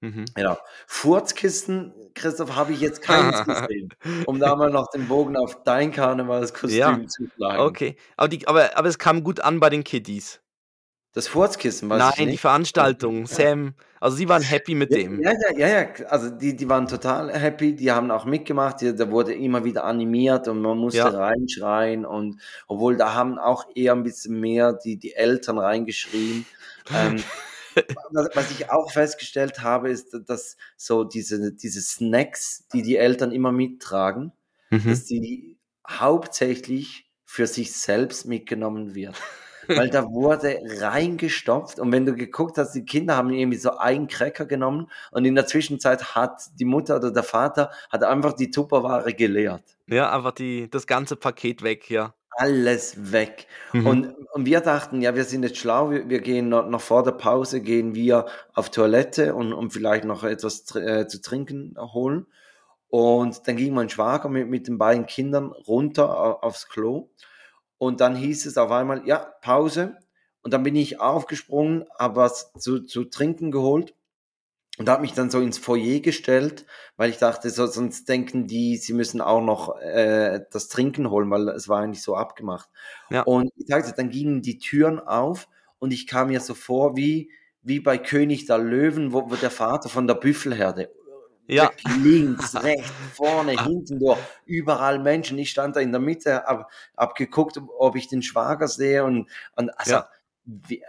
[0.00, 0.26] Mhm.
[0.36, 0.58] Ja.
[0.86, 3.88] Furzkisten, Christoph, habe ich jetzt keins gesehen,
[4.26, 7.06] um da mal noch den Bogen auf dein Karnevalskostüm ja.
[7.06, 7.60] zu schlagen.
[7.60, 10.40] Okay, aber, die, aber, aber es kam gut an bei den Kiddies.
[11.16, 15.22] Das Furzkissen, weiß Nein, die Veranstaltung, Sam, also sie waren happy mit ja, dem.
[15.22, 18.94] Ja, ja, ja, ja, also die, die waren total happy, die haben auch mitgemacht, die,
[18.94, 21.08] da wurde immer wieder animiert und man musste ja.
[21.08, 26.44] reinschreien und obwohl da haben auch eher ein bisschen mehr die, die Eltern reingeschrien.
[26.94, 27.24] ähm,
[28.34, 33.52] was ich auch festgestellt habe, ist, dass so diese, diese Snacks, die die Eltern immer
[33.52, 34.32] mittragen,
[34.68, 34.84] mhm.
[34.84, 35.56] dass die
[35.88, 39.14] hauptsächlich für sich selbst mitgenommen wird.
[39.68, 44.08] Weil da wurde reingestopft und wenn du geguckt hast, die Kinder haben irgendwie so einen
[44.08, 48.50] Cracker genommen und in der Zwischenzeit hat die Mutter oder der Vater hat einfach die
[48.50, 49.62] Tupperware geleert.
[49.86, 53.46] Ja, einfach die, das ganze Paket weg, ja alles weg.
[53.72, 53.86] Mhm.
[53.86, 57.02] Und, und wir dachten, ja, wir sind jetzt schlau, wir, wir gehen noch, noch, vor
[57.02, 62.26] der Pause, gehen wir auf Toilette und, und vielleicht noch etwas äh, zu trinken holen.
[62.88, 67.08] Und dann ging mein Schwager mit, mit den beiden Kindern runter aufs Klo.
[67.78, 69.96] Und dann hieß es auf einmal, ja, Pause.
[70.42, 73.94] Und dann bin ich aufgesprungen, habe was zu, zu trinken geholt
[74.78, 78.76] und habe mich dann so ins Foyer gestellt, weil ich dachte, so, sonst denken die,
[78.76, 82.68] sie müssen auch noch äh, das Trinken holen, weil es war eigentlich so abgemacht.
[83.10, 83.22] Ja.
[83.22, 87.30] Und ich sagte, dann gingen die Türen auf und ich kam mir so vor wie,
[87.62, 90.90] wie bei König der Löwen, wo, wo der Vater von der Büffelherde
[91.46, 91.70] ja.
[92.02, 95.38] links, rechts, vorne, hinten durch, überall Menschen.
[95.38, 99.28] Ich stand da in der Mitte, hab, hab geguckt, ob ich den Schwager sehe und,
[99.56, 100.08] und also ja.
[100.44, 100.82] wie,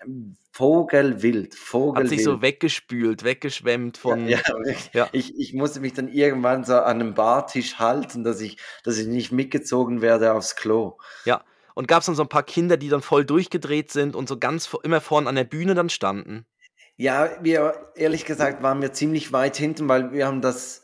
[0.58, 2.12] Vogelwild, Vogelwild.
[2.12, 4.28] Hat sich so weggespült, weggeschwemmt von.
[4.28, 5.10] Ja, ja, ja.
[5.12, 9.06] Ich, ich musste mich dann irgendwann so an einem Bartisch halten, dass ich, dass ich
[9.06, 10.98] nicht mitgezogen werde aufs Klo.
[11.26, 11.44] Ja.
[11.76, 14.40] Und gab es dann so ein paar Kinder, die dann voll durchgedreht sind und so
[14.40, 16.48] ganz immer vorne an der Bühne dann standen?
[16.98, 20.82] Ja, wir, ehrlich gesagt, waren wir ziemlich weit hinten, weil wir haben das,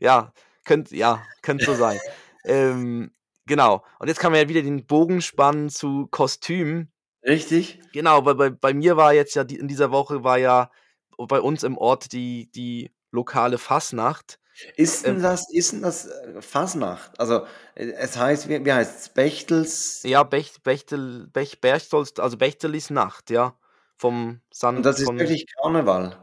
[0.00, 0.32] ja,
[0.64, 1.98] könnte ja, könnte so sein.
[2.44, 3.12] ähm,
[3.46, 6.88] genau, und jetzt kann man ja wieder den Bogen spannen zu Kostüm.
[7.24, 7.80] Richtig?
[7.92, 10.70] Genau, weil bei, bei mir war jetzt ja, die, in dieser Woche war ja
[11.16, 14.38] bei uns im Ort die, die lokale Fasnacht.
[14.76, 17.18] Ist denn ähm, das, ist denn das äh, Fasnacht?
[17.18, 19.08] Also äh, es heißt, wie, wie heißt es?
[19.08, 20.02] Bechtels?
[20.04, 23.56] Ja, Bech, Bechtel, Bech, Berchtolz, also Bechtelis Nacht, ja.
[23.96, 24.78] Vom Sand.
[24.78, 26.18] Und das ist vom, wirklich Karneval.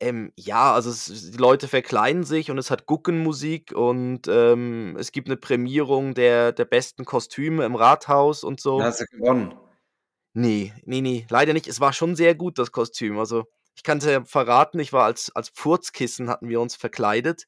[0.00, 5.12] Ähm, ja, also es, die Leute verkleiden sich und es hat Guckenmusik und ähm, es
[5.12, 8.82] gibt eine Prämierung der, der besten Kostüme im Rathaus und so.
[8.82, 9.54] hast du gewonnen.
[10.32, 11.68] Nee, nee, nee, leider nicht.
[11.68, 13.18] Es war schon sehr gut, das Kostüm.
[13.18, 13.44] Also
[13.76, 17.46] ich kann es ja verraten, ich war als, als Pfurzkissen, hatten wir uns verkleidet.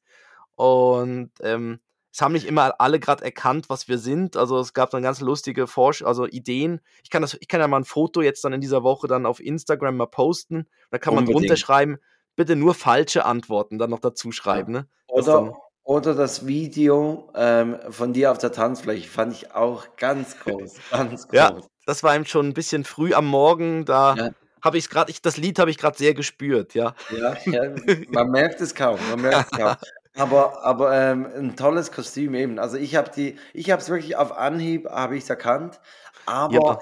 [0.55, 1.79] Und ähm,
[2.11, 4.35] es haben nicht immer alle gerade erkannt, was wir sind.
[4.37, 6.81] Also es gab dann ganz lustige Forsch also Ideen.
[7.03, 9.25] Ich kann, das, ich kann ja mal ein Foto jetzt dann in dieser Woche dann
[9.25, 10.67] auf Instagram mal posten.
[10.89, 11.35] Da kann Unbedingt.
[11.35, 11.97] man drunter schreiben,
[12.35, 14.73] bitte nur falsche Antworten dann noch dazu schreiben.
[14.73, 14.87] Ne?
[15.07, 20.73] Oder, oder das Video ähm, von dir auf der Tanzfläche fand ich auch ganz groß.
[20.89, 21.35] Ganz groß.
[21.35, 23.85] Ja, das war eben schon ein bisschen früh am Morgen.
[23.85, 24.29] Da ja
[24.67, 26.93] habe ich es gerade, das Lied habe ich gerade sehr gespürt, ja.
[27.09, 27.35] ja.
[27.45, 27.75] Ja,
[28.09, 29.75] man merkt es kaum, man merkt es kaum.
[30.17, 32.57] Aber, aber ähm, ein tolles Kostüm eben.
[32.59, 35.79] Also ich habe die, ich habe es wirklich auf Anhieb, habe ich es erkannt.
[36.25, 36.79] Aber ja.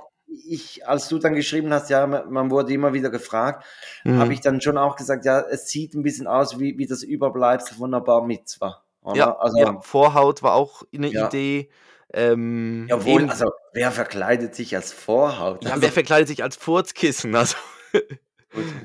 [0.47, 3.65] ich, als du dann geschrieben hast, ja, man wurde immer wieder gefragt,
[4.05, 4.19] mhm.
[4.19, 7.03] habe ich dann schon auch gesagt, ja, es sieht ein bisschen aus wie, wie das
[7.03, 8.81] Überbleibsel von einer Bar Mitzwa.
[9.01, 9.17] Oder?
[9.17, 11.69] Ja, also, ja, Vorhaut war auch eine Idee.
[12.13, 15.63] Ähm, Jawohl, eben also wer verkleidet sich als Vorhaut?
[15.63, 17.35] ja, Also wer verkleidet sich als Furzkissen?
[17.35, 17.57] Also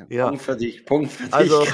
[0.08, 0.28] ja.
[0.28, 1.64] Punkt für dich, Punkt für dich, Also,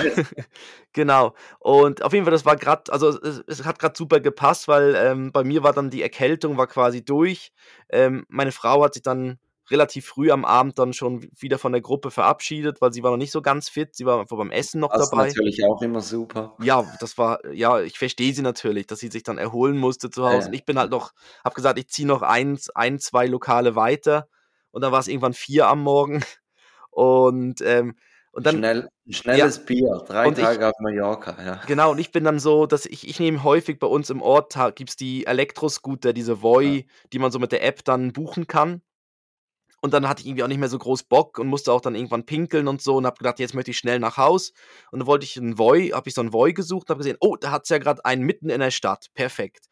[0.92, 1.34] genau.
[1.58, 4.94] Und auf jeden Fall, das war grad also, es es hat grad super gepasst, weil,
[4.96, 7.52] ähm, bei mir war dann die Erkältung war quasi durch.
[7.88, 9.38] Ähm, meine Frau hat sich dann
[9.70, 13.16] relativ früh am Abend dann schon wieder von der Gruppe verabschiedet, weil sie war noch
[13.16, 13.96] nicht so ganz fit.
[13.96, 15.26] Sie war einfach beim Essen noch Das ist dabei.
[15.28, 16.54] natürlich auch immer super.
[16.62, 20.22] Ja, das war ja, ich verstehe sie natürlich, dass sie sich dann erholen musste zu
[20.22, 20.48] Ja, Hause.
[20.48, 20.58] Und ja.
[20.58, 21.12] ich bin halt noch
[21.44, 24.28] habe gesagt, ich ziehe noch eins ein, 2 Lokale weiter.
[24.70, 26.22] Und dann war's irgendwann 4 am Morgen.
[26.96, 27.94] Und, ähm
[28.32, 29.48] und dann Schnell 'n ja.
[29.48, 31.60] schnelles Bier, 3 Und ich Tage auf Mallorca, ja.
[31.66, 34.56] genau, und ich bin dann so, dass ich ich nehme häufig bei uns im Ort
[34.56, 36.76] ha gibt's die Elektroscooter, diese Ja.
[36.80, 38.82] Voi, die man so mit der App dann buchen kann.
[39.82, 41.94] Und dann hatte ich irgendwie auch nicht mehr so groß Bock und musste auch dann
[41.94, 44.52] irgendwann pinkeln und so und habe gedacht: „Jetzt möchte ich schnell nach Haus.“
[44.90, 47.18] Und dann wollte ich 'n Voi habe ich so 'n Voi gesucht und habe gesehen:
[47.20, 49.08] „Oh, da hat's ja grad einen mitten in der Stadt.
[49.14, 49.66] Perfekt.“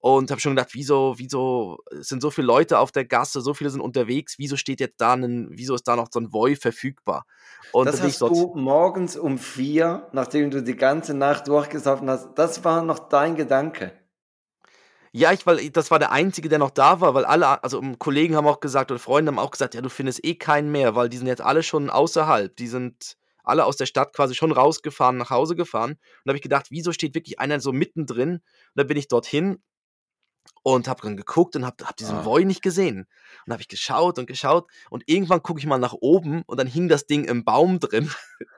[0.00, 3.70] Und habe schon gedacht: „Wieso wieso sind so viele Leute auf der Gasse, so viele
[3.70, 7.24] sind unterwegs, wieso steht jetzt da 'nen wieso ist da noch so 'n Voi verfügbar?“
[7.70, 12.64] Und Das hast du morgens um 4, nachdem du die ganze Nacht durchgesoffen hast das
[12.64, 13.92] war noch dein Gedanke?
[15.14, 17.98] Ja, ich weil das war der Einzige, der noch da war, weil alle also, hm,
[17.98, 20.94] Kollegen haben auch gesagt oder Freunde haben auch gesagt: „Ja, du findest eh keinen mehr,
[20.94, 24.52] weil die sind jetzt alle schon außerhalb.“ Die sind alle aus der Stadt quasi schon
[24.52, 25.92] rausgefahren, nach Hause gefahren.
[25.92, 28.42] Und da habe ich gedacht: „Wieso steht wirklich einer so mittendrin?“ Und
[28.74, 29.62] dann bin ich dorthin
[30.62, 32.24] und habe dann geguckt und habe habe diesen Ah.
[32.24, 33.06] Voi nicht gesehen.
[33.46, 36.66] Und habe ich geschaut und geschaut und irgendwann gucke ich mal nach oben und dann
[36.66, 38.10] hing das Ding im Baum drin.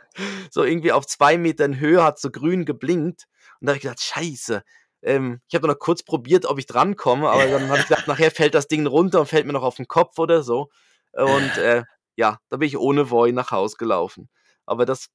[0.50, 3.26] So irgendwie auf 2 Metern Höhe hat's so grün geblinkt.
[3.60, 4.62] Und da habe ich gedacht: „Scheiße.“
[5.02, 8.06] Ähm, ich habe dann noch kurz probiert, ob ich drankomme, aber dann habe ich gedacht,
[8.08, 10.68] nachher fällt das Ding runter und fällt mir noch auf 'n Kopf oder so.
[11.12, 11.84] Und, äh,
[12.16, 14.28] ja, da bin ich ohne Voi nach Haus gelaufen.
[14.66, 15.06] Aber das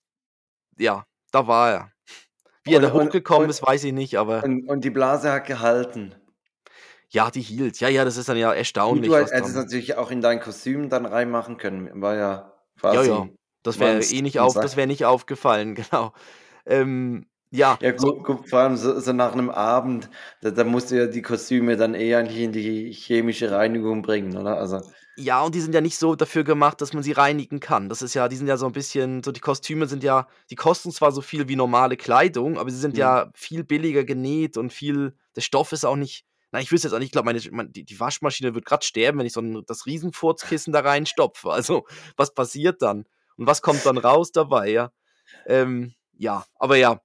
[0.77, 1.91] ja, da war er.
[2.63, 5.31] Wie er Und da hochgekommen und ist, weiß ich nicht, aber und und die Blase
[5.31, 6.15] hat gehalten?
[7.15, 7.79] Ja, die hielt.
[7.79, 8.53] Ja, ja, das ist dann ja
[8.87, 12.01] Und erstaunlich, du hä was hättest dann natürlich auch in dein Kostüm dann reinmachen können.
[12.01, 12.53] War ja
[12.91, 16.13] Ja, ja, quasi das wäre eh nicht auf das wäre nicht aufgefallen, genau.
[16.65, 20.09] Ähm, ja, Ja, so gu guck, vor allem so so nach 'nem Abend,
[20.41, 24.37] da da musst du ja die Kostüme dann eh eigentlich in die chemische Reinigung bringen,
[24.37, 24.57] oder?
[24.57, 24.81] Also
[25.17, 27.87] Ja, und die sind ja nicht so dafür gemacht, dass man sie reinigen kann.
[27.87, 30.55] Das ist ja die sind ja so 'n bisschen so die Kostüme sind ja die
[30.55, 32.97] kosten zwar so viel wie normale Kleidung, aber sie sind Mhm.
[32.97, 36.24] ja viel billiger genäht und viel der Stoff ist auch nicht
[36.55, 39.19] na, ich wüsste jetzt auch nicht ich glaube, meine mein die Waschmaschine wird grad sterben,
[39.19, 41.51] wenn ich so 'n das Riesenfurzkissen da reinstopfe.
[41.51, 41.85] Also,
[42.17, 43.05] was passiert dann?
[43.37, 44.91] Und was kommt dann raus dabei, ja?
[45.47, 47.01] Ähm, ja, aber ja.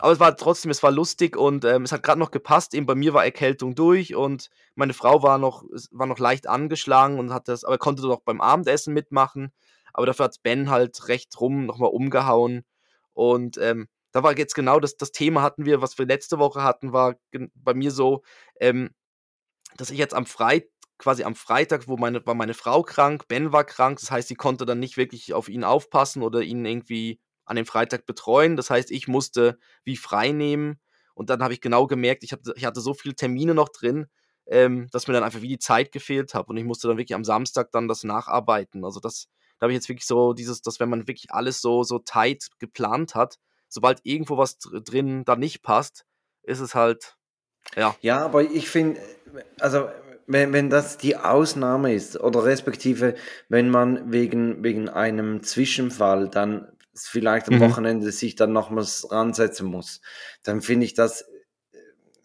[0.00, 2.74] Aber es war trotzdem es war lustig und, ähm, es hat grad noch gepasst.
[2.74, 7.18] Eben bei mir war Erkältung durch und meine Frau war noch war noch leicht angeschlagen
[7.18, 9.52] und hat das aber konnte doch beim Abendessen mitmachen.
[9.94, 12.64] Aber dafür hat's Ben halt recht rum noch mal umgehauen.
[13.14, 16.64] Und, ähm, da war jetzt genau das das Thema hatten wir, was wir letzte Woche
[16.64, 17.14] hatten, war
[17.54, 18.22] bei mir so,
[18.60, 18.90] ähm,
[19.76, 23.52] dass ich jetzt am Freit quasi am Freitag, wo meine war meine Frau krank, Ben
[23.52, 24.00] war krank.
[24.00, 27.64] Das heißt, sie konnte dann nicht wirklich auf ihn aufpassen oder ihn irgendwie an dem
[27.64, 28.56] Freitag betreuen.
[28.56, 30.80] Das heißt, ich musste wie frei nehmen.
[31.14, 34.06] Und dann habe ich genau gemerkt, ich hatte ich hatte so viele Termine noch drin,
[34.46, 36.48] ähm, dass mir dann einfach wie die Zeit gefehlt hat.
[36.48, 38.84] Und ich musste dann wirklich am Samstag dann das nacharbeiten.
[38.84, 39.28] Also, das
[39.60, 42.48] da habe ich jetzt wirklich so dieses dass wenn man wirklich alles so so tight
[42.58, 46.04] geplant hat, sobald irgendwo was dr drin dann nicht passt,
[46.42, 47.16] ist es halt
[47.76, 47.94] ja.
[48.00, 49.00] Ja, aber ich finde,
[49.60, 49.88] also,
[50.26, 53.14] wenn wenn das die Ausnahme ist oder respektive,
[53.48, 57.60] wenn man wegen wegen einem Zwischenfall dann vielleicht am Mhm.
[57.60, 60.00] Wochenende sich dann nochmals ransetzen muss,
[60.42, 61.24] dann finde ich das,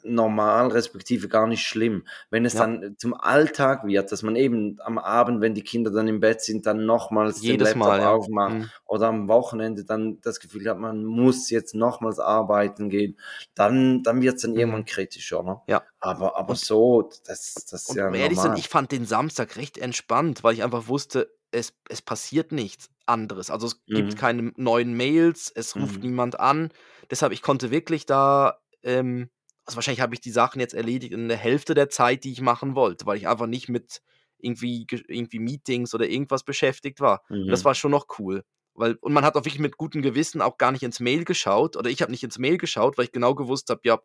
[0.06, 2.06] normal respektive gar nicht schlimm.
[2.30, 2.56] Wenn es Ja.
[2.56, 6.42] dann zum Alltag wird, dass man eben am Abend, wenn die Kinder dann im Bett
[6.42, 8.18] sind, dann nochmals den Jedes Laptop Mal, ja.
[8.18, 8.72] aufmacht Mhm.
[8.86, 13.18] oder am Wochenende dann das Gefühl hat, man muss jetzt nochmals arbeiten gehen,
[13.56, 14.86] dann dann wird's dann irgendwann Mhm.
[14.86, 15.62] kritischer, ne?
[15.68, 15.84] Ja.
[16.00, 18.58] Aber aber Und so, das das ist und ja um ehrlich normal.
[18.58, 23.50] ich fand den Samstag recht entspannt, weil ich einfach wusste, es es passiert nichts anderes.
[23.52, 24.18] Also, es gibt Mhm.
[24.18, 26.04] keine neuen Mails, es ruft Mhm.
[26.04, 26.70] niemand an.
[27.12, 29.30] Deshalb, ich konnte wirklich da, ähm
[29.66, 32.42] also, wahrscheinlich habe ich die Sachen jetzt erledigt in der Hälfte der Zeit, die ich
[32.42, 34.02] machen wollte, weil ich einfach nicht mit
[34.40, 37.22] irgendwie ge irgendwie Meetings oder irgendwas beschäftigt war.
[37.46, 37.66] Und das Mhm.
[37.66, 40.72] war schon noch cool, weil und man hat auch wirklich mit gutem Gewissen auch gar
[40.74, 43.70] nicht ins Mail geschaut oder ich habe nicht ins Mail geschaut, weil ich genau gewusst
[43.70, 44.00] habe, ja,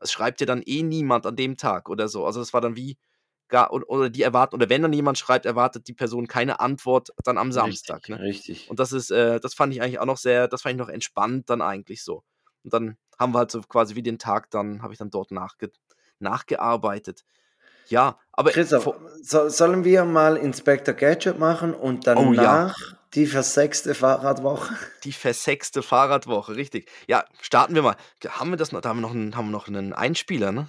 [0.00, 2.26] es schreibt ja dann eh niemand an dem Tag oder so.
[2.26, 2.98] Also, es war dann wie
[3.48, 7.38] gar oder die erwarten oder wenn dann jemand schreibt, erwartet die Person keine Antwort dann
[7.38, 8.20] am Samstag, Richtig, ne?
[8.20, 8.60] richtig.
[8.66, 10.88] Und das ist äh, das fand ich eigentlich auch noch sehr das fand ich noch
[10.88, 12.24] entspannt dann eigentlich so.
[12.64, 15.30] Und dann haben wir halt so quasi wie den Tag dann, habe ich dann dort
[15.30, 15.70] nachge
[16.18, 17.24] nachgearbeitet.
[17.88, 18.50] Ja, aber.
[18.50, 22.74] Christoph, so, sollen wir mal Inspector Gadget machen und danach oh, ja.
[23.14, 24.76] die versechste Fahrradwoche?
[25.04, 26.88] Die versechste Fahrradwoche, richtig.
[27.06, 27.96] Ja, starten wir mal.
[28.28, 28.80] Haben wir das noch?
[28.80, 30.68] Da haben wir noch einen, haben wir noch einen Einspieler, ne?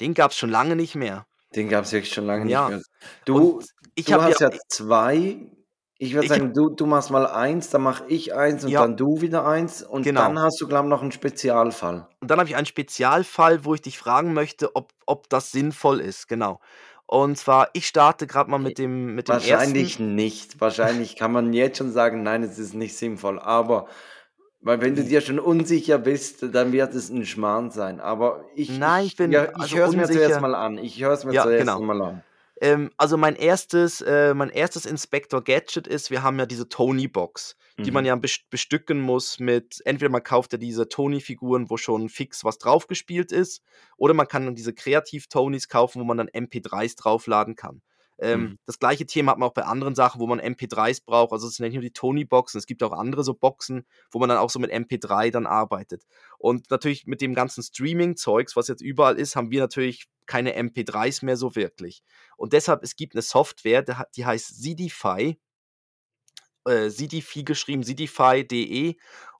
[0.00, 1.26] Den gab es schon lange nicht mehr.
[1.54, 2.46] Den gab's wirklich schon lange Ja.
[2.46, 2.80] nicht mehr.
[3.24, 5.50] Du Und ich du hast ja ja 2.
[5.98, 8.80] Ich würde sagen, du du machst mal 1, dann mache ich 1 und Ja.
[8.80, 10.36] dann du wieder 1 und Genau.
[10.36, 12.08] dann hast du, glaube ich, noch 'n Spezialfall.
[12.22, 16.00] Und dann habe ich einen Spezialfall, wo ich dich fragen möchte, ob ob das sinnvoll
[16.00, 16.60] ist, genau.
[17.06, 20.00] Und zwar, ich starte grad mal mit dem mit dem Wahrscheinlich 1.
[20.00, 20.60] nicht.
[20.60, 23.86] Wahrscheinlich kann man jetzt schon sagen: „Nein, es ist nicht sinnvoll“, aber
[24.62, 28.00] weil wenn du dir schon unsicher bist, dann wird es 'n Schmarrn sein.
[28.00, 30.78] Aber ich Nein, ich bin ja, ich also höre es mir zuerst mal an.
[30.78, 31.80] Ich höre es mir Ja, zuerst genau.
[31.80, 32.24] mal an.
[32.60, 37.56] Ähm, also mein erstes äh, mein erstes Inspector Gadget ist, wir haben ja diese Tony-Box,
[37.84, 38.06] die man Mhm.
[38.06, 42.58] ja best bestücken muss mit entweder man kauft ja diese Tony-Figuren, wo schon fix was
[42.58, 43.62] draufgespielt ist,
[43.96, 47.82] oder man kann dann diese Kreativ-Tonys kaufen, wo man dann MP3s draufladen kann.
[48.18, 48.58] Ähm, Mhm.
[48.66, 51.32] das gleiche Thema hat man auch bei anderen Sachen, wo man MP3s braucht.
[51.32, 54.28] Also es sind nicht nur die Tony-Boxen, es gibt auch andere so Boxen, wo man
[54.28, 56.04] dann auch so mit MP3 dann arbeitet.
[56.38, 61.24] Und natürlich mit dem ganzen Streaming-Zeugs, was jetzt überall ist, haben wir natürlich keine MP3s
[61.24, 62.02] mehr so wirklich.
[62.36, 63.82] Und deshalb, es gibt 'ne Software,
[64.16, 65.38] die heißt Sidify.
[66.64, 68.96] Äh, Sidify geschrieben, sidify.de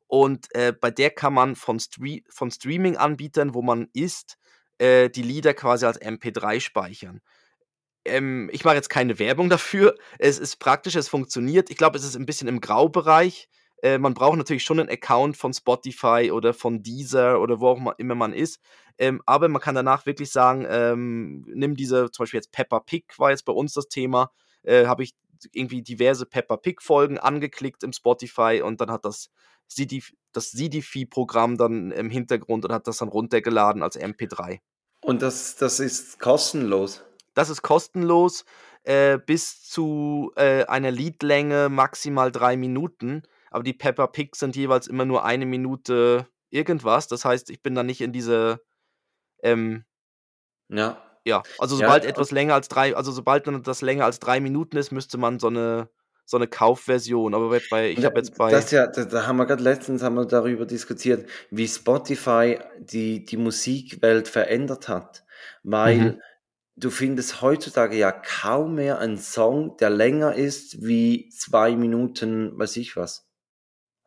[0.09, 4.39] und, äh, bei der kann man von Stre von Streaming-Anbietern, wo man ist,
[4.79, 7.21] äh, die Lieder quasi als MP3 speichern.
[8.05, 9.95] Ähm, ich mache jetzt keine Werbung dafür.
[10.19, 11.71] Es ist praktisch, es funktioniert.
[11.71, 13.49] Ich glaube, es ist 'n bisschen im Graubereich.
[13.83, 17.95] Äh, man braucht natürlich schon 'nen Account von Spotify oder von Deezer oder wo auch
[17.99, 18.61] immer man ist.
[18.99, 23.05] Ähm, aber man kann danach wirklich sagen, ähm, nimm diese zum Beispiel jetzt Peppa Pig
[23.19, 24.31] war jetzt bei uns das Thema,
[24.63, 25.15] äh, habe ich
[25.53, 29.29] irgendwie diverse Peppa Pig-Folgen angeklickt im Spotify und dann hat das
[29.69, 34.61] Sidif das Sidify-Programm dann im Hintergrund und hat das dann runtergeladen als MP3.
[35.03, 37.03] Und das das ist kostenlos?
[37.37, 38.45] Das ist kostenlos,
[38.85, 44.87] äh, bis zu, äh, einer Liedlänge maximal 3 Minuten, aber die Peppa Pigs sind jeweils
[44.87, 47.09] immer nur 1 Minute irgendwas.
[47.09, 48.61] Das heißt, ich bin da nicht in diese,
[49.43, 49.85] ähm
[50.71, 51.21] Ja.
[51.27, 54.19] ja, also Ja, sobald und etwas länger als 3 also sobald dann das länger als
[54.19, 55.89] 3 Minuten ist, müsste man so 'ne
[56.25, 59.47] so 'ne Kaufversion aber bei ich habe jetzt bei das ja da da haben wir
[59.47, 65.25] grad letztens haben wir darüber diskutiert, wie Spotify die die Musikwelt verändert hat,
[65.63, 66.23] weil Mhm.
[66.77, 72.77] Du findest heutzutage ja kaum mehr einen Song, der länger ist wie 2 Minuten, weiß
[72.79, 73.29] ich was,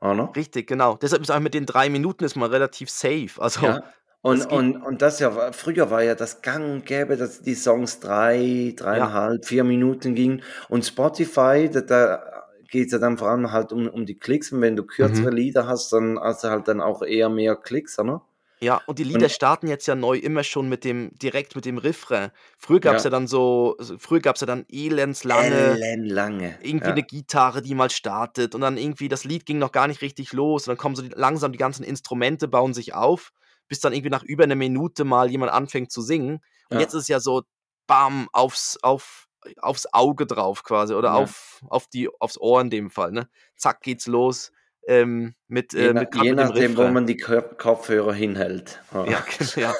[0.01, 0.35] oder?
[0.35, 0.97] Richtig, genau.
[0.97, 3.41] Deshalb ist auch mit den 3 Minuten ist man relativ safe.
[3.41, 6.85] Also, Ja, und es geht und und das ja früher war ja das gang und
[6.85, 9.15] gäbe, dass die Songs 3, Ja.
[9.15, 13.87] 3,5, 4 Minuten gingen und Spotify, da da geht's ja dann vor allem halt um
[13.87, 15.33] um die Klicks und wenn du kürzere Mhm.
[15.33, 18.25] Lieder hast, dann hast du halt dann auch eher mehr Klicks, oder?
[18.61, 21.65] Ja, und die Lieder Und starten jetzt ja neu immer schon mit dem direkt mit
[21.65, 22.31] dem Refrain.
[22.57, 23.03] Früher gab's Ja.
[23.03, 27.05] ja dann so früher gab's ja dann elendslange Ellenlange, irgendwie ja.
[27.05, 30.67] Gitarre, die mal startet und dann irgendwie das Lied ging noch gar nicht richtig los
[30.67, 33.31] und dann kommen so die langsam die ganzen Instrumente bauen sich auf,
[33.67, 36.41] bis dann irgendwie nach über 'ner Minute mal jemand anfängt zu singen.
[36.71, 36.95] Und jetzt Ja.
[36.95, 37.43] ist es ja so
[37.87, 39.27] bam, aufs auf
[39.61, 43.29] aufs Auge drauf quasi oder auf auf die aufs Ohr in dem Fall, ne?
[43.57, 44.51] Zack, geht's los,
[44.87, 48.81] ähm, mit Je äh, mit je mit dem nachdem, wo man die Kopfhörer hinhält.
[49.03, 49.77] Ja, gen ja.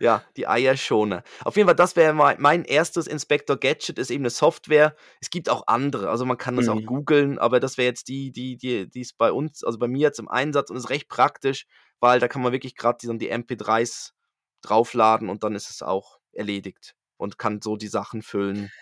[0.00, 1.22] Ja, die Eierschoner.
[1.44, 4.96] Auf jeden Fall, das wäre mei mein erstes Inspector Gadget, ist eben 'ne Software.
[5.20, 6.86] Es gibt auch andere, also man kann das auch Mhm.
[6.86, 10.00] googeln, aber das wäre jetzt die die die die ist bei uns also bei mir
[10.02, 11.66] jetzt im Einsatz und ist recht praktisch,
[12.00, 14.12] weil da kann man wirklich grad die die MP3s
[14.62, 18.72] draufladen und dann ist es auch erledigt und kann so die Sachen füllen.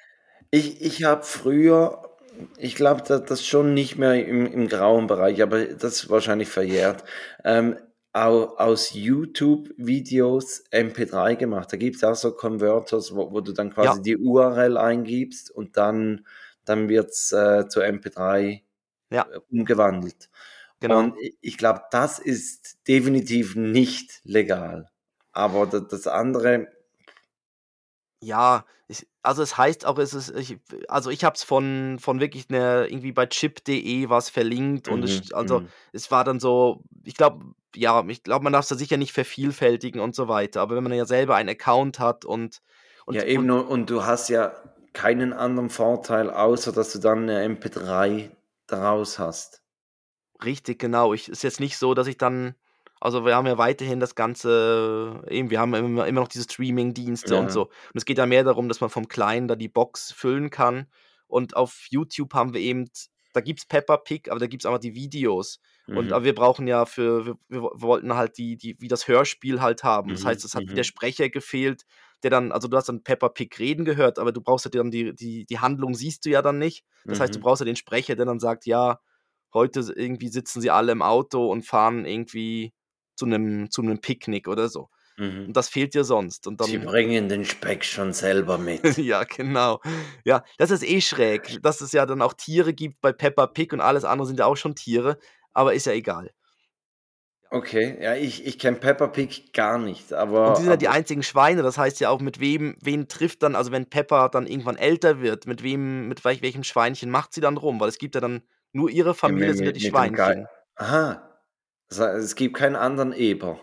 [0.50, 2.11] Ich ich habe früher
[2.56, 6.48] ich glaube, da das schon nicht mehr im im grauen Bereich, aber das ist wahrscheinlich
[6.48, 7.04] verjährt,
[7.44, 7.76] ähm,
[8.12, 11.72] au aus YouTube-Videos MP3 gemacht.
[11.72, 14.02] Da gibt's auch so Converters, wo wo du dann quasi Ja.
[14.02, 16.26] die URL eingibst und dann
[16.64, 18.62] dann wird's, äh, zu MP3,
[19.10, 19.26] Ja.
[19.32, 20.30] äh, umgewandelt.
[20.80, 20.98] Genau.
[20.98, 24.90] Und ich glaube, das ist definitiv nicht legal.
[25.32, 26.68] Aber da das andere
[28.24, 30.58] Ja, ich also es heißt auch, es ist ich
[30.88, 35.10] also ich habe es von von wirklich 'ner irgendwie bei chip.de war's verlinkt und es
[35.10, 35.72] Mhm, st also mhm.
[35.92, 39.98] es war dann so ich glaube ja, ich glaube, man darf's da sicher nicht vervielfältigen
[40.00, 40.60] und so weiter.
[40.60, 42.60] Aber wenn man ja selber einen Account hat und
[43.10, 44.54] Ja, und eben und und du hast ja
[44.92, 48.30] keinen anderen Vorteil, außer dass du dann 'ne MP3
[48.66, 49.62] daraus hast.
[50.44, 51.12] Richtig, genau.
[51.14, 52.54] Ich ist jetzt nicht so, dass ich dann
[53.02, 57.36] also wir haben ja weiterhin das Ganze eben, wir haben immer immer noch diese Streamingdienste
[57.36, 57.52] und Ja.
[57.52, 57.64] so.
[57.66, 60.86] Und es geht ja mehr darum, dass man vom Kleinen da die Box füllen kann.
[61.26, 62.88] Und auf YouTube haben wir eben
[63.34, 65.60] da gibt's Peppa Pig, aber da gibt's auch noch die Videos.
[65.90, 66.12] Und Mhm.
[66.12, 69.84] aber wir brauchen ja für wir wir wollten halt die die wie das Hörspiel halt
[69.84, 70.12] haben.
[70.12, 70.84] Das heißt, Mhm, es hat wie der mhm.
[70.84, 71.84] Sprecher gefehlt,
[72.22, 74.90] der dann also du hast dann Peppa Pig reden gehört, aber du brauchst ja dann
[74.90, 76.84] die die die Handlung siehst du ja dann nicht.
[77.08, 77.42] Das heißt, du Mhm.
[77.42, 79.00] brauchst ja den Sprecher, der dann sagt: „Ja,
[79.54, 82.72] heute irgendwie sitzen sie alle im Auto und fahren irgendwie
[83.16, 84.90] zu 'nem zu 'nem Picknick“ oder so.
[85.16, 85.46] Mhm.
[85.46, 86.46] Und das fehlt dir sonst.
[86.46, 88.96] Und Sie dann bringen den Speck schon selber mit.
[88.96, 89.80] ja, genau.
[90.24, 93.72] Ja, das ist eh schräg, dass es ja dann auch Tiere gibt bei Peppa Pig
[93.72, 95.18] und alles andere sind ja auch schon Tiere,
[95.52, 96.30] aber ist ja egal.
[97.50, 100.12] Okay, ja, ich, ich kenne Peppa Pig gar nicht,
[100.44, 103.06] Und aber, die sind ja die einzigen Schweine, das heißt ja auch, mit wem wen
[103.08, 107.10] trifft dann also, wenn Peppa dann irgendwann älter wird, mit wem mit welch welchem Schweinchen
[107.10, 107.78] macht sie dann rum?
[107.80, 108.42] Weil es gibt ja dann
[108.72, 110.48] nur ihre ja, Familie mit, sind ja die Schweinchen.
[110.76, 111.31] Aha,
[111.98, 113.60] es gibt keinen anderen Eber.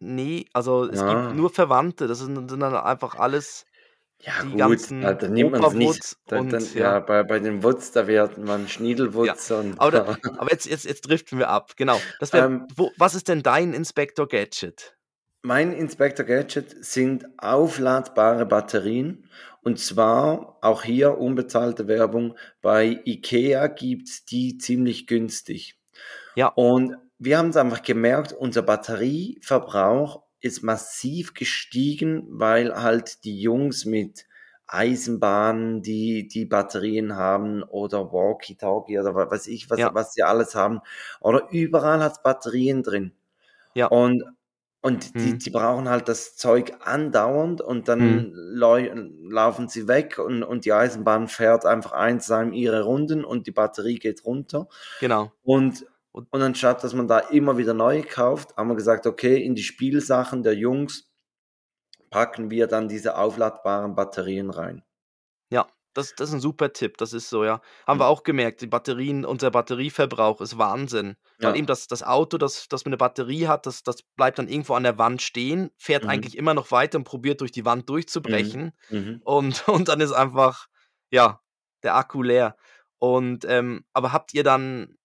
[0.00, 1.32] Ne, also, es gibt Ah.
[1.32, 3.64] nur Verwandte, das sind sind dann einfach alles
[4.20, 6.16] Ja die gut, ganzen da nimmt man es nicht.
[6.26, 7.00] Dann, und ja, ja.
[7.00, 10.84] bei, bei den Wutz, da wird man Ja, Schniedelwutz und aber da aber jetzt jetzt
[10.84, 11.72] jetzt driften wir ab.
[11.76, 12.00] Genau.
[12.20, 14.96] Wäre ähm, wo was ist denn dein Inspector Gadget?
[15.42, 19.28] mein Inspector Gadget sind aufladbare Batterien.
[19.62, 22.36] Und zwar auch hier unbezahlte Werbung.
[22.62, 25.78] Bei IKEA gibt's die ziemlich günstig.
[26.34, 26.48] Ja.
[26.48, 33.84] Und wir haben es einfach gemerkt, unser Batterieverbrauch ist massiv gestiegen, weil halt die Jungs
[33.84, 34.26] mit
[34.66, 39.94] Eisenbahnen, die die Batterien haben oder Walkie-Talkie oder was weiß ich, was, Ja.
[39.94, 40.80] was sie alles haben.
[41.20, 43.12] Oder überall hat's Batterien drin.
[43.74, 43.86] Ja.
[43.88, 44.24] Und,
[44.82, 45.38] und die, Mhm.
[45.38, 48.32] die brauchen halt das Zeug andauernd und dann Mhm.
[48.34, 48.76] lau
[49.30, 53.98] laufen sie weg und, und die Eisenbahn fährt einfach einsam ihre Runden und die Batterie
[53.98, 54.68] geht runter.
[55.00, 55.32] Genau.
[55.42, 59.42] Und, Und und anstatt, dass man da immer wieder neue kauft, haben wir gesagt, okay,
[59.42, 61.10] in die Spielsachen der Jungs
[62.08, 64.84] packen wir dann diese aufladbaren Batterien rein.
[65.52, 66.96] Ja, das das ist 'n super Tipp.
[66.98, 67.60] Das ist so, ja.
[67.86, 68.08] Haben wir Mhm.
[68.08, 71.16] auch gemerkt, die Batterien unser Batterieverbrauch ist Wahnsinn.
[71.40, 74.74] Weil eben das das Auto, das das 'ne Batterie hat, das das bleibt dann irgendwo
[74.74, 76.08] an der Wand stehen, fährt Mhm.
[76.08, 77.88] eigentlich immer noch weiter und probiert durch die Wand
[78.24, 78.56] Mhm.
[78.56, 79.22] durchzubrechen Mhm.
[79.22, 80.66] und und dann ist einfach,
[81.10, 81.40] ja,
[81.82, 82.56] der Akku leer.
[82.98, 84.96] Und, ähm aber habt ihr dann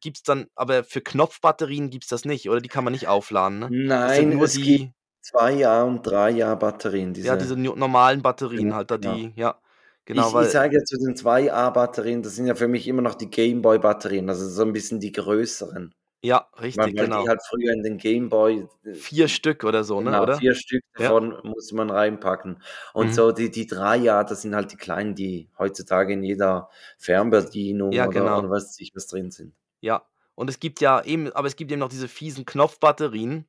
[0.00, 3.70] gibt's dann aber für Knopfbatterien gibt's das nicht, oder die kann man nicht aufladen, ne?
[3.70, 7.74] Nein, nur es gibt die 2 Jahr und 3 Jahr Batterien, ja, diese diese no
[7.74, 9.18] normalen Batterien Genau, halt da, genau.
[9.18, 9.60] die ja,
[10.04, 13.02] genau, Ich ich weil sage ja zu den 2A-Batterien, das sind ja für mich immer
[13.02, 15.94] noch die Gameboy-Batterien, also so 'n bisschen die größeren.
[16.24, 17.28] Ja, Weil richtig, weil die genau.
[17.28, 20.40] halt früher in den Gameboy äh, 4 Stück oder so, ne, genau, oder?
[20.40, 21.14] 4 Stück Ja.
[21.14, 22.62] davon musste man reinpacken.
[22.94, 23.14] Und Mhm.
[23.14, 28.06] so die die 3er, das sind halt die kleinen, die heutzutage in jeder Fernbedienung Ja,
[28.06, 28.50] oder oder genau.
[28.50, 29.54] was ich was drin sind.
[29.82, 33.48] Ja, und es gibt ja eben aber es gibt eben noch diese fiesen Knopfbatterien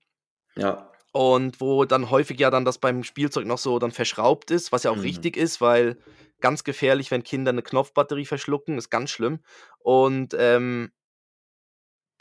[0.58, 0.90] Ja.
[1.16, 4.84] und wo dann häufig ja dann das beim Spielzeug noch so dann verschraubt ist, was
[4.84, 5.04] ja auch Mhm.
[5.04, 5.98] richtig ist, weil
[6.40, 9.40] ganz gefährlich, wenn Kinder 'ne Knopfbatterie verschlucken, ist ganz schlimm.
[9.80, 10.92] Und, ähm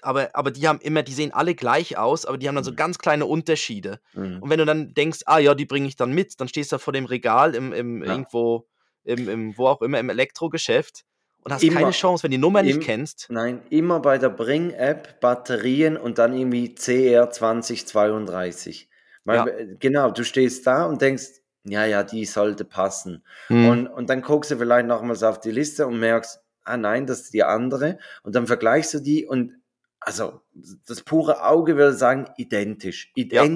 [0.03, 2.73] aber aber die haben immer die sehen alle gleich aus, aber die haben dann so
[2.73, 2.75] Mhm.
[2.75, 4.01] ganz kleine Unterschiede.
[4.15, 4.41] Mhm.
[4.41, 6.77] Und wenn du dann denkst: „Ah ja, die bringe ich dann mit“, dann stehst du
[6.77, 8.29] da vor dem Regal im im Ja.
[8.29, 8.69] irgendwo
[9.05, 11.03] im im wo auch immer, im Elektrogeschäft
[11.45, 13.29] und hast keine Immer Chance, wenn die Nummer nicht im kennst.
[13.29, 18.89] nein, immer bei der Bring-App Batterien und dann irgendwie CR2032.
[19.25, 19.47] Weil Ja.
[19.47, 21.27] w genau, du stehst da und denkst:
[21.65, 23.59] „Ja, ja, die sollte passen.“ Mhm.
[23.59, 27.21] Und und dann guckst du vielleicht nochmals auf die Liste und merkst: „Ah nein, das
[27.23, 29.55] ist die andere.“ Und dann vergleichst du die und
[30.01, 30.41] also,
[30.87, 33.13] das pure Auge würde sagen, identisch.
[33.31, 33.49] Ja.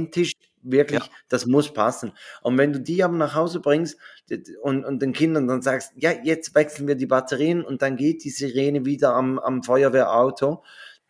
[0.63, 1.17] Wirklich, Ja.
[1.29, 2.13] das muss passen.
[2.43, 3.99] Und wenn du die aber nach Hause bringst
[4.63, 8.25] und und den Kindern dann sagst: „Ja, jetzt wechseln wir die Batterien“ und dann geht
[8.25, 10.63] die Sirene wieder am am Feuerwehrauto,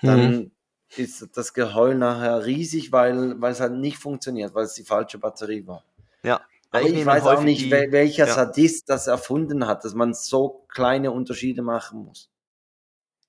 [0.02, 0.08] Mhm.
[0.08, 0.52] dann
[0.96, 5.84] ist das Geheul nachher riesig, weil weil's halt nicht funktioniert, weil's die falsche Batterie war.
[6.24, 6.40] Ja,
[6.72, 8.34] Aber ich weiß auch nicht, die wel welcher ja.
[8.34, 12.31] Sadist das erfunden hat, dass man so kleine Unterschiede machen muss.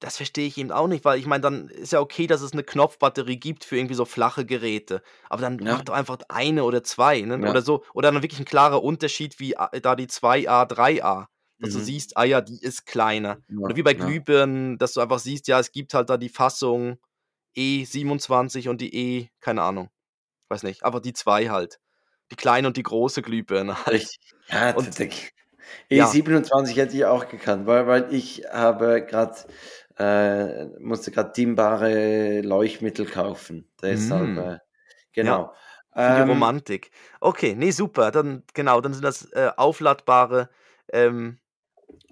[0.04, 2.54] Das verstehe ich eben auch nicht, weil ich meine, dann ist ja okay, dass es
[2.54, 5.84] 'ne Knopfbatterie gibt für irgendwie so flache Geräte, aber dann Ja.
[5.86, 7.38] doch einfach 1 oder 2, ne?
[7.38, 7.48] Ja.
[7.48, 11.30] Oder so oder dann wirklich 'n klarer Unterschied wie a da die 2A, 3A,
[11.62, 11.80] dass du Mhm.
[11.80, 13.94] siehst: „Ah ja, die ist kleiner.“ Oder Ja, wie bei.
[13.94, 16.98] Glühbirnen, dass du einfach siehst, ja, es gibt halt da die Fassung
[17.58, 19.90] E27 und die E keine Ahnung,
[20.50, 21.80] weiß nicht, einfach die 2 halt.
[22.32, 24.18] Die kleine und die große Glühbirne halt.
[24.50, 25.10] Ja, Und d
[25.92, 26.16] ja.
[26.16, 29.48] E27 hätte ich auch gekannt, weil weil ich habe grad
[29.98, 33.70] äh, musste grad dimmbare Leuchtmittel kaufen.
[33.82, 34.38] Deshalb, Hm.
[34.38, 34.60] äh,
[35.22, 35.54] Ja, genau.
[36.00, 36.92] für die Ähm Romantik.
[37.22, 40.50] Okay, ne, super, dann genau, dann sind das, äh, aufladbare,
[40.94, 41.40] ähm,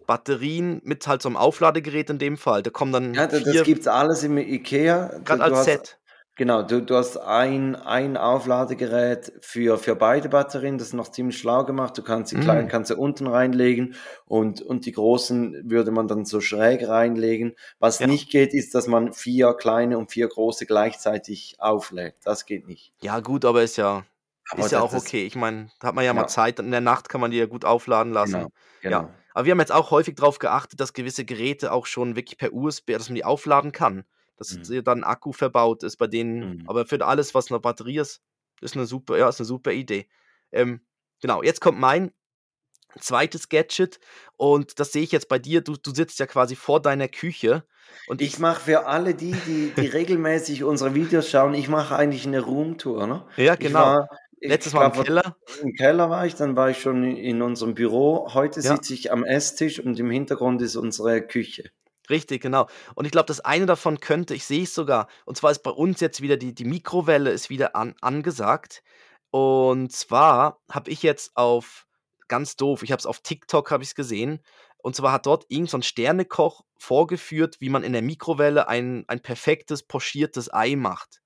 [0.08, 2.64] Batterien mit halt so 'nem Aufladegerät in dem Fall.
[2.64, 5.20] Da kommen dann Ja, da das 4 gibt's alles im IKEA.
[5.28, 5.98] Du als Set.
[6.36, 11.38] Genau, du du hast ein ein Aufladegerät für für beide Batterien, das ist noch ziemlich
[11.38, 11.98] schlau gemacht.
[11.98, 12.70] Du kannst die kleinen Hm.
[12.70, 17.56] kannst du unten reinlegen und und die großen würde man dann so schräg reinlegen.
[17.80, 18.08] Was Ja.
[18.08, 22.16] nicht geht, ist, dass man 4 kleine und 4 große gleichzeitig auflädt.
[22.24, 22.92] Das geht nicht.
[23.04, 24.06] Ja gut, aber ist ja
[24.50, 25.26] Aber ist ja auch okay.
[25.26, 26.28] Ich meine, da hat man ja mal Ja.
[26.28, 28.54] Zeit in der Nacht kann man die ja gut aufladen Genau, lassen.
[28.86, 29.06] Ja.
[29.06, 29.22] genau.
[29.34, 32.54] Aber wir haben jetzt auch häufig drauf geachtet, dass gewisse Geräte auch schon wirklich per
[32.54, 34.06] USB dass man die aufladen kann.
[34.42, 34.84] Dass Mhm.
[34.84, 36.66] dann Akku verbaut ist bei denen Mhm.
[36.66, 38.22] aber für alles, was 'ne Batterie ist,
[38.62, 40.10] ist eine super, ja, ist eine super Idee.
[40.52, 40.82] Ähm,
[41.22, 42.12] genau, jetzt kommt mein
[43.00, 44.00] zweites Gadget
[44.38, 45.62] und das sehe ich jetzt bei dir.
[45.62, 47.66] Du, du sitzt ja quasi vor deiner Küche.
[48.06, 52.26] Und Ich mache für alle die, die, die regelmäßig unsere Videos schauen, ich mache eigentlich
[52.28, 53.08] eine Roomtour.
[53.08, 53.26] Ne?
[53.38, 53.98] ja, genau.
[54.00, 54.08] war,
[54.46, 55.38] Letztes Mal im glaub, Keller.
[55.62, 58.34] im Keller war ich, dann war ich schon in unserem Büro.
[58.34, 58.78] Heute Ja.
[58.78, 61.72] sitze ich am Esstisch und im Hintergrund ist unsere Küche.
[62.12, 62.68] Richtig, genau.
[62.94, 65.72] Und ich glaube, das eine davon könnte, ich sehe es sogar, und zwar ist bei
[65.72, 68.84] uns jetzt wieder die, die Mikrowelle ist wieder an, angesagt.
[69.32, 71.88] Und zwar habe ich jetzt auf,
[72.28, 74.44] ganz doof, ich habe es auf TikTok, habe ich es gesehen.
[74.78, 79.06] Und zwar hat dort irgend so ein Sternekoch vorgeführt, wie man in der Mikrowelle ein,
[79.08, 81.22] ein perfektes pochiertes Ei macht.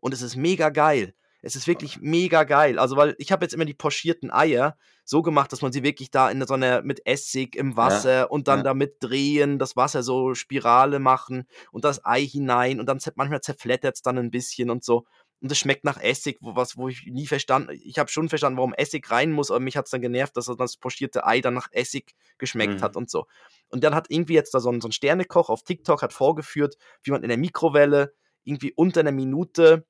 [0.00, 1.14] Und es ist mega geil.
[1.42, 2.78] Es ist wirklich mega geil.
[2.78, 6.10] Also, weil ich habe jetzt immer die pochierten Eier so gemacht, dass man sie wirklich
[6.10, 8.64] da in so einer mit Essig im Wasser und dann ja.
[8.64, 13.96] damit drehen, das Wasser so Spirale machen und das Ei hinein und dann manchmal zerflettert
[13.96, 15.06] es dann ein bisschen und so.
[15.40, 18.56] Und es schmeckt nach Essig, wo, was, wo ich nie verstanden, ich habe schon verstanden,
[18.56, 21.54] warum Essig rein muss, aber mich hat es dann genervt, dass das pochierte Ei dann
[21.54, 22.82] nach Essig geschmeckt Mhm.
[22.82, 23.26] hat und so.
[23.68, 26.76] Und dann hat irgendwie jetzt da so ein, so ein Sternekoch auf TikTok hat vorgeführt,
[27.02, 28.14] wie man in der Mikrowelle
[28.44, 29.86] irgendwie unter einer Minute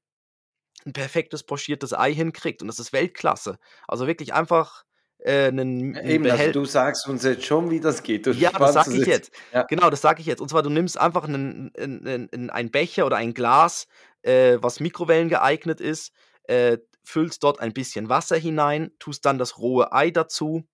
[0.88, 2.62] ein perfektes pochiertes Ei hinkriegt.
[2.62, 3.58] Und das ist Weltklasse.
[3.86, 4.84] Also wirklich einfach
[5.18, 8.26] äh, einen, Eben, also du sagst uns jetzt schon, wie das geht.
[8.26, 9.32] Du ja, das spannst sag es ich jetzt.
[9.52, 9.62] Ja.
[9.64, 10.40] Genau, das sage ich jetzt.
[10.40, 13.86] Und zwar, du nimmst einfach einen, einen, einen, einen Becher oder ein Glas,
[14.22, 16.12] äh, was Mikrowellen geeignet ist,
[16.44, 20.64] äh, füllst dort ein bisschen Wasser hinein, tust dann das rohe Ei dazu.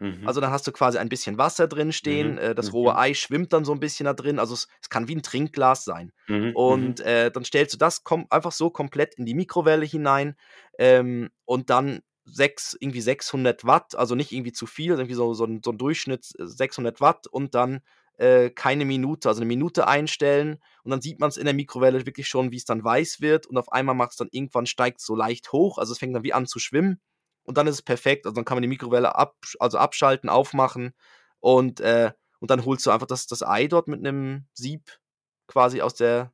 [0.00, 0.24] Mhm.
[0.24, 2.32] Also dann hast du quasi ein bisschen Wasser drin stehen.
[2.32, 2.72] Mhm, Äh, das mhm.
[2.72, 4.38] rohe Ei schwimmt dann so ein bisschen da drin.
[4.38, 6.12] Also es, es kann wie ein Trinkglas sein.
[6.28, 10.36] Mhm, Und äh, dann stellst du das einfach so komplett in die Mikrowelle hinein
[10.78, 15.44] ähm, und dann sechs, irgendwie 600 Watt, also nicht irgendwie zu viel, irgendwie so, so,
[15.44, 17.80] ein, so ein Durchschnitt äh, 600 Watt und dann
[18.16, 22.04] äh, keine Minute, also eine Minute einstellen und dann sieht man es in der Mikrowelle
[22.06, 25.00] wirklich schon, wie es dann weiß wird und auf einmal macht es dann irgendwann, steigt
[25.00, 27.00] es so leicht hoch, also es fängt dann wie an zu schwimmen
[27.48, 30.92] und dann ist es perfekt, also dann kann man die Mikrowelle ab, also abschalten, aufmachen
[31.40, 34.98] und, äh, und dann holst du einfach das, das Ei dort mit einem Sieb
[35.46, 36.30] quasi aus der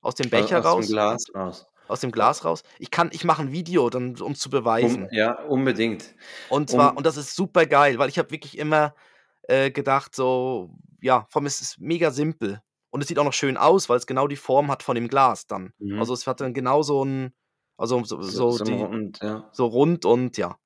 [0.00, 1.66] aus dem Becher aus raus, dem Glas raus.
[1.88, 2.62] aus dem Glas raus.
[2.78, 5.04] Ich kann, ich mache ein Video, dann um zu beweisen.
[5.04, 6.14] Um, ja, unbedingt.
[6.50, 8.94] Und zwar, um- und das ist super geil, weil ich habe wirklich immer
[9.48, 12.62] äh, gedacht, so, ja, vor allem ist es mega simpel.
[12.90, 15.08] Und es sieht auch noch schön aus, weil es genau die Form hat von dem
[15.08, 15.72] Glas dann.
[15.78, 15.98] Mhm.
[15.98, 17.34] Also es hat dann genau so ein,
[17.76, 19.48] also so, so, so, die, und, ja.
[19.52, 20.56] so rund und ja.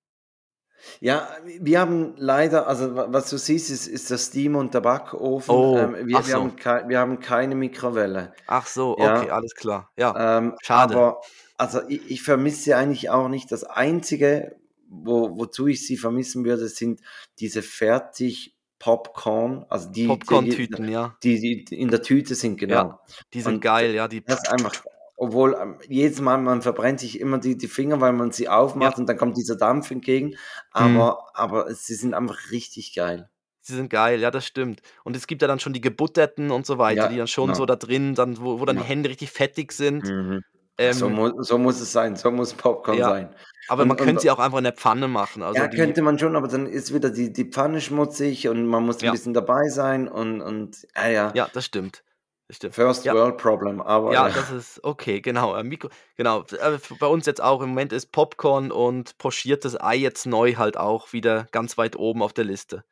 [1.00, 1.28] Ja,
[1.60, 5.52] wir haben leider, also wa- was du siehst, ist, ist der Steam- und der Backofen.
[5.54, 6.34] Oh, ähm, wir, wir, so.
[6.34, 8.32] haben kei- wir haben keine Mikrowelle.
[8.46, 9.20] Ach so, Ja.
[9.20, 9.90] okay, alles klar.
[9.96, 10.94] Ja, Ähm, Schade.
[10.94, 11.20] Aber
[11.56, 13.50] also ich, ich vermisse eigentlich auch nicht.
[13.50, 14.56] Das Einzige,
[14.88, 17.00] wo, wozu ich sie vermissen würde, sind
[17.40, 21.16] diese fertig Popcorn, also die, Popcorn-Tüten, ja.
[21.24, 23.00] die, die, in der Tüte sind, genau.
[23.34, 24.06] Die sind Und geil, ja.
[24.06, 24.72] Die, Das ist einfach,
[25.18, 28.98] obwohl ähm, jedes Mal, man verbrennt sich immer die, die Finger, weil man sie aufmacht
[28.98, 30.36] und dann kommt dieser Dampf entgegen.
[30.70, 33.28] Aber, aber sie sind einfach richtig geil.
[33.60, 34.80] Sie sind geil, ja, das stimmt.
[35.04, 37.48] Und es gibt ja dann schon die gebutterten und so weiter, Ja, die dann schon
[37.48, 37.58] genau.
[37.58, 38.82] so da drin, dann, wo, wo dann Ja.
[38.82, 40.04] die Hände richtig fettig sind.
[40.04, 40.42] Mhm.
[40.80, 43.08] Ähm, so, mu so muss es sein, so muss Popcorn Ja.
[43.10, 43.34] sein.
[43.68, 45.42] aber und- man könnte und- sie auch einfach in der Pfanne machen.
[45.42, 48.64] Also ja, die, könnte man schon, aber dann ist wieder die, die Pfanne schmutzig und
[48.66, 49.10] man muss ein Ja.
[49.10, 52.04] bisschen dabei sein und, und ah ja, Ja, das stimmt.
[52.50, 52.74] Stimmt.
[52.74, 53.14] First Ja.
[53.14, 55.54] World Problem, aber Ja, das ist okay, genau.
[55.54, 56.44] äh, Mikro, genau.
[56.44, 60.76] äh, Bei uns jetzt auch im Moment ist Popcorn und pochiertes Ei jetzt neu halt
[60.78, 62.84] auch wieder ganz weit oben auf der Liste.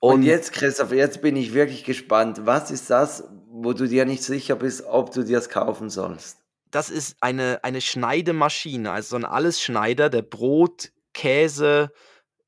[0.00, 2.40] Und, jetzt, Christoph, jetzt bin ich wirklich gespannt.
[2.44, 6.42] Was ist das, wo du dir nicht sicher bist, ob du dir es kaufen sollst?
[6.72, 11.92] das ist eine, eine Schneidemaschine, also so ein Allesschneider, der Brot, Käse,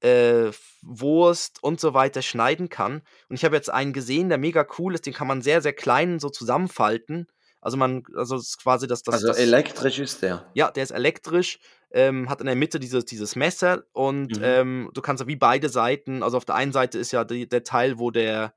[0.05, 0.53] äh,
[0.83, 3.03] Wurst und so weiter schneiden kann.
[3.29, 5.73] Und ich habe jetzt einen gesehen, der mega cool ist, den kann man sehr, sehr
[5.73, 7.27] klein so zusammenfalten.
[7.61, 10.45] Also man, also ist quasi das, das, also das elektrisch ist der.
[10.53, 11.59] ja, der ist elektrisch,
[11.93, 14.45] ähm, hat in der Mitte dieses, dieses Messer und Mhm.
[14.45, 17.65] ähm, du kannst wie beide Seiten, also auf der einen Seite ist ja die, der
[17.65, 18.53] Teil, wo der,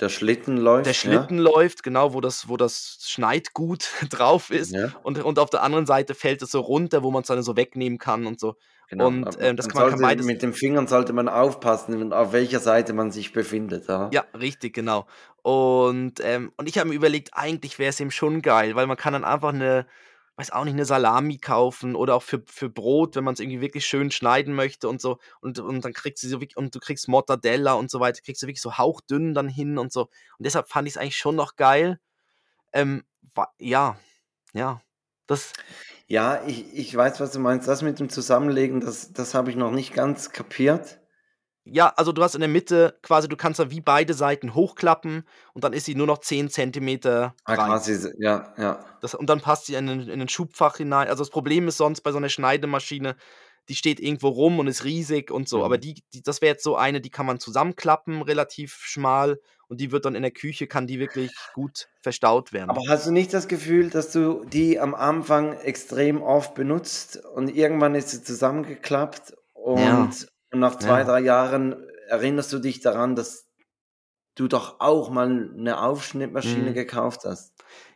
[0.00, 0.86] Der Schlitten läuft.
[0.86, 4.72] der Schlitten läuft, genau, wo das, wo das Schneidgut drauf ist.
[4.72, 7.28] Ja, ja Und, und auf der anderen Seite fällt es so runter, wo man es
[7.28, 8.56] dann so wegnehmen kann und so.
[8.88, 9.06] genau.
[9.08, 12.60] Und, ähm, das man kann man- beides- Mit den Fingern sollte man aufpassen, auf welcher
[12.60, 13.88] Seite man sich befindet.
[13.88, 15.06] Ja, Ja, richtig, genau.
[15.42, 18.96] Und, ähm, und ich habe mir überlegt, eigentlich wäre es ihm schon geil, weil man
[18.96, 19.86] kann dann einfach eine,
[20.40, 23.60] weiß auch nicht, eine Salami kaufen oder auch für, für Brot, wenn man es irgendwie
[23.60, 25.18] wirklich schön schneiden möchte und so.
[25.40, 28.42] Und, und dann kriegst du so wirklich, und du kriegst Mortadella und so weiter, kriegst
[28.42, 30.02] du wirklich so hauchdünn dann hin und so.
[30.04, 30.10] Und
[30.46, 32.00] deshalb fand ich es eigentlich schon noch geil.
[32.72, 33.04] Ähm,
[33.58, 33.98] ja,
[34.54, 34.80] ja.
[35.26, 35.52] Das,
[36.06, 37.68] Ja, ich, ich weiß, was du meinst.
[37.68, 40.99] Das mit dem Zusammenlegen, das, das habe ich noch nicht ganz kapiert.
[41.72, 45.24] Ja, also du hast in der Mitte quasi, du kannst da wie beide Seiten hochklappen
[45.54, 47.68] und dann ist sie nur noch 10 Zentimeter Ah, breit.
[47.68, 48.84] quasi, ja, ja.
[49.00, 51.08] Das, und dann passt sie in ein, in ein Schubfach hinein.
[51.08, 53.16] Also das Problem ist sonst bei so einer Schneidemaschine,
[53.68, 55.64] die steht irgendwo rum und ist riesig und so.
[55.64, 55.80] Aber Mhm.
[55.80, 59.40] die, die das wäre jetzt so eine, die kann man zusammenklappen, relativ schmal.
[59.68, 62.70] Und die wird dann in der Küche, kann die wirklich gut verstaut werden.
[62.70, 67.48] Aber hast du nicht das Gefühl, dass du die am Anfang extrem oft benutzt und
[67.48, 70.10] irgendwann ist sie zusammengeklappt und, Ja.
[70.52, 71.04] Und nach zwei, Ja.
[71.04, 73.48] drei Jahren erinnerst du dich daran, dass
[74.36, 76.74] du doch auch mal eine Aufschnittmaschine Mhm.
[76.74, 77.54] gekauft hast?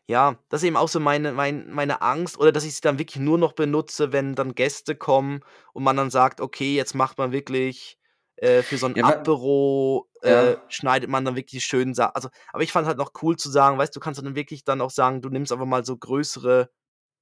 [0.08, 2.98] Ja, das ist eben auch so meine, mein, meine Angst oder dass ich sie dann
[2.98, 5.40] wirklich nur noch benutze, wenn dann Gäste kommen
[5.72, 7.98] und man dann sagt, okay, jetzt macht man wirklich
[8.36, 10.64] äh, für so ein Ja, Apero, äh, Ja.
[10.68, 12.14] schneidet man dann wirklich schön Sachen.
[12.14, 14.80] Also, aber ich fand halt noch cool zu sagen, weißt du, kannst dann wirklich dann
[14.82, 16.70] auch sagen, du nimmst einfach mal so größere,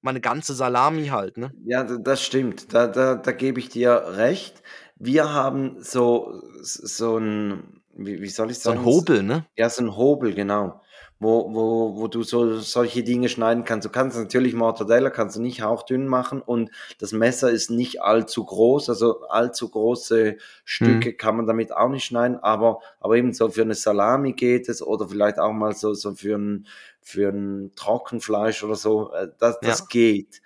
[0.02, 1.54] meine ganze Salami halt, ne?
[1.64, 2.72] Ja, das stimmt.
[2.72, 4.62] Da, da, da gebe ich dir recht.
[5.04, 8.80] Wir haben so, so ein, wie, wie soll ich So sagen?
[8.80, 9.44] ein Hobel, ne?
[9.56, 10.80] Ja, so ein Hobel, genau.
[11.18, 13.84] Wo, wo, wo du so solche Dinge schneiden kannst.
[13.86, 18.44] Du kannst natürlich Mortadella kannst du nicht hauchdünn machen und das Messer ist nicht allzu
[18.44, 23.48] groß, also allzu große Stücke kann man damit auch nicht schneiden, aber, aber eben so
[23.50, 26.66] für eine Salami geht es oder vielleicht auch mal so, so für ein,
[27.00, 29.86] für ein Trockenfleisch oder so, äh, das, das Ja.
[29.88, 30.42] geht.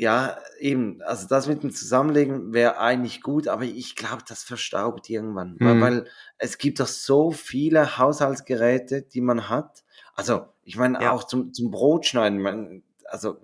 [0.00, 5.10] Ja, eben, also das mit dem Zusammenlegen wäre eigentlich gut, aber ich glaube, das verstaubt
[5.10, 5.80] irgendwann, weil, Mhm.
[5.80, 6.06] weil
[6.38, 9.82] es gibt doch so viele Haushaltsgeräte, die man hat.
[10.14, 11.10] Also, ich meine, Ja.
[11.10, 13.38] auch zum, zum Brotschneiden, man, also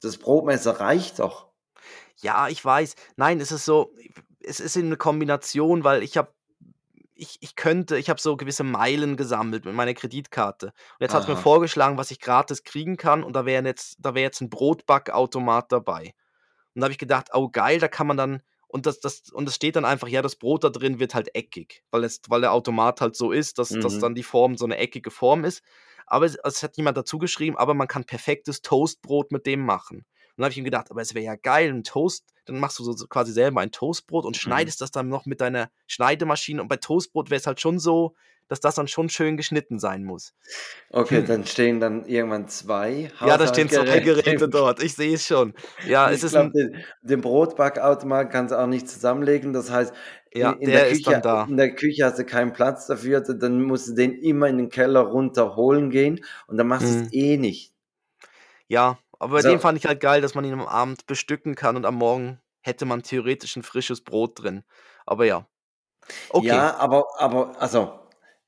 [0.00, 1.48] das Brotmesser reicht doch.
[2.20, 2.94] Ja, ich weiß.
[3.16, 3.94] Nein, es ist so,
[4.40, 6.32] es ist eine Kombination, weil ich habe,
[7.18, 10.66] ich, ich könnte, ich habe so gewisse Meilen gesammelt mit meiner Kreditkarte.
[10.66, 13.24] Und jetzt hat es mir vorgeschlagen, was ich gratis kriegen kann.
[13.24, 16.14] Und da wäre jetzt, da wäre jetzt ein Brotbackautomat dabei.
[16.74, 19.48] Und da habe ich gedacht, oh geil, da kann man dann, und das, das, und
[19.48, 22.40] es steht dann einfach, ja, das Brot da drin wird halt eckig, weil es, weil
[22.42, 24.00] der Automat halt so ist, dass, dass Mhm.
[24.00, 25.62] dann die Form so eine eckige Form ist.
[26.06, 30.06] Aber es, es hat jemand dazu geschrieben, aber man kann perfektes Toastbrot mit dem machen.
[30.38, 32.84] Dann habe ich ihm gedacht, aber es wäre ja geil, ein Toast, dann machst du
[32.84, 34.40] so, quasi selber ein Toastbrot und Mhm.
[34.40, 36.62] schneidest das dann noch mit deiner Schneidemaschine.
[36.62, 38.14] Und bei Toastbrot wäre es halt schon so,
[38.46, 40.32] dass das dann schon schön geschnitten sein muss.
[40.90, 43.28] Okay, dann stehen dann irgendwann zwei Hm.
[43.28, 44.80] Ja, da stehen zwei Geräte dort.
[44.82, 45.54] Ich sehe es schon.
[45.86, 49.52] Ja, es Ich ist glaube, ein, den, den Brotbackautomat kannst du auch nicht zusammenlegen.
[49.52, 49.92] Das heißt,
[50.32, 51.44] ja, in, in der der ist Küche, da.
[51.44, 53.20] in der Küche hast du keinen Platz dafür.
[53.20, 56.94] da- Dann musst du den immer in den Keller runterholen gehen und dann machst du
[56.94, 57.02] Mhm.
[57.06, 57.72] es eh nicht.
[58.68, 59.48] Ja, aber bei So.
[59.48, 62.40] dem fand ich halt geil, dass man ihn am Abend bestücken kann und am Morgen
[62.60, 64.64] hätte man theoretisch ein frisches Brot drin.
[65.06, 65.46] Aber ja.
[66.30, 66.48] Okay.
[66.48, 67.98] Ja, aber, aber, also,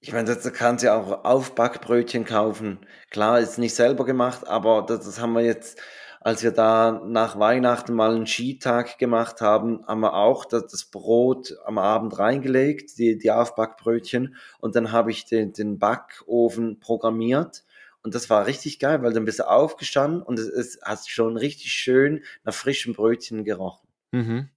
[0.00, 2.86] ich meine, da kannst du ja auch Aufbackbrötchen kaufen.
[3.10, 5.80] Klar, ist nicht selber gemacht, aber das, das haben wir jetzt,
[6.20, 10.84] als wir da nach Weihnachten mal einen Skitag gemacht haben, haben wir auch das, das
[10.86, 17.64] Brot am Abend reingelegt, die, die Aufbackbrötchen, und dann habe ich den, den Backofen programmiert.
[18.02, 21.36] Und das war richtig geil, weil dann bist du aufgestanden und es, es hat schon
[21.36, 23.88] richtig schön nach frischen Brötchen gerochen.
[24.12, 24.48] Mhm.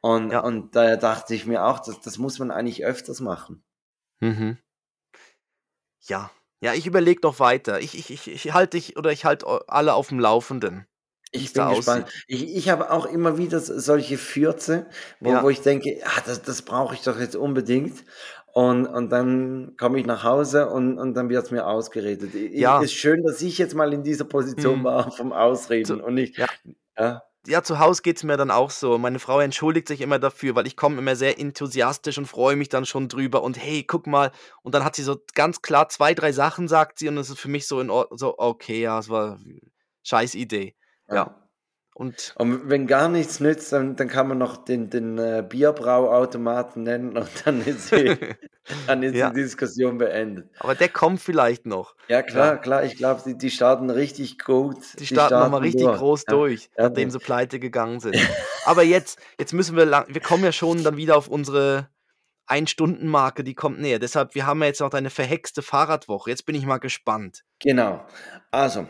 [0.00, 0.40] Und, Ja.
[0.40, 3.62] und da dachte ich mir auch, das, das muss man eigentlich öfters machen.
[4.20, 4.58] Mhm.
[6.00, 6.30] Ja.
[6.60, 7.80] Ja, ich überlege noch weiter.
[7.80, 10.86] Ich, ich, ich, ich halte dich oder ich halte alle auf dem Laufenden,
[11.34, 12.04] Ich es bin gespannt.
[12.06, 12.24] aussieht.
[12.28, 14.86] Ich, ich habe auch immer wieder so- solche Fürze,
[15.20, 15.42] wo, Ja.
[15.42, 18.04] wo ich denke, ah, das, das brauche ich doch jetzt unbedingt.
[18.54, 22.34] Und, und dann komme ich nach Hause und, und dann wird es mir ausgeredet.
[22.34, 22.82] Ich, Ja.
[22.82, 24.84] Ist schön, dass ich jetzt mal in dieser Position Mhm.
[24.84, 26.36] war vom Ausreden Zu- und nicht.
[26.36, 26.46] ja.
[26.98, 28.98] Ja, Ja, zu Hause geht es mir dann auch so.
[28.98, 32.68] Meine Frau entschuldigt sich immer dafür, weil ich komme immer sehr enthusiastisch und freue mich
[32.68, 34.30] dann schon drüber und hey, guck mal.
[34.62, 37.40] Und dann hat sie so ganz klar zwei, drei Sachen, sagt sie, und es ist
[37.40, 39.38] für mich so in Ordnung, so, okay, ja, es war
[40.04, 40.74] scheiß Idee.
[41.14, 41.38] Ja.
[41.94, 46.82] Und Und wenn gar nichts nützt, dann, dann kann man noch den, den äh, Bierbrauautomaten
[46.84, 48.16] nennen und dann ist die,
[48.86, 49.28] dann ist Ja.
[49.28, 50.48] die Diskussion beendet.
[50.58, 51.94] aber der kommt vielleicht noch.
[52.08, 52.56] Ja, klar, Ja.
[52.56, 52.84] klar.
[52.84, 54.76] Ich glaube, die, die starten richtig gut.
[54.98, 55.98] Die starten nochmal richtig durch.
[55.98, 56.32] groß Ja.
[56.34, 58.16] durch, nachdem sie pleite gegangen sind.
[58.64, 61.88] Aber jetzt, jetzt müssen wir lang, wir kommen ja schon dann wieder auf unsere
[62.46, 63.98] Ein-Stunden-Marke, die kommt näher.
[63.98, 66.30] Deshalb, wir haben ja jetzt noch eine verhexte Fahrradwoche.
[66.30, 67.42] Jetzt bin ich mal gespannt.
[67.60, 68.04] Genau.
[68.50, 68.86] Also,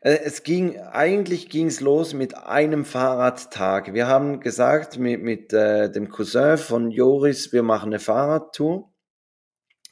[0.00, 3.92] es ging, eigentlich ging es los mit einem Fahrradtag.
[3.92, 8.92] Wir haben gesagt, mit, mit äh, dem Cousin von Joris, wir machen eine Fahrradtour.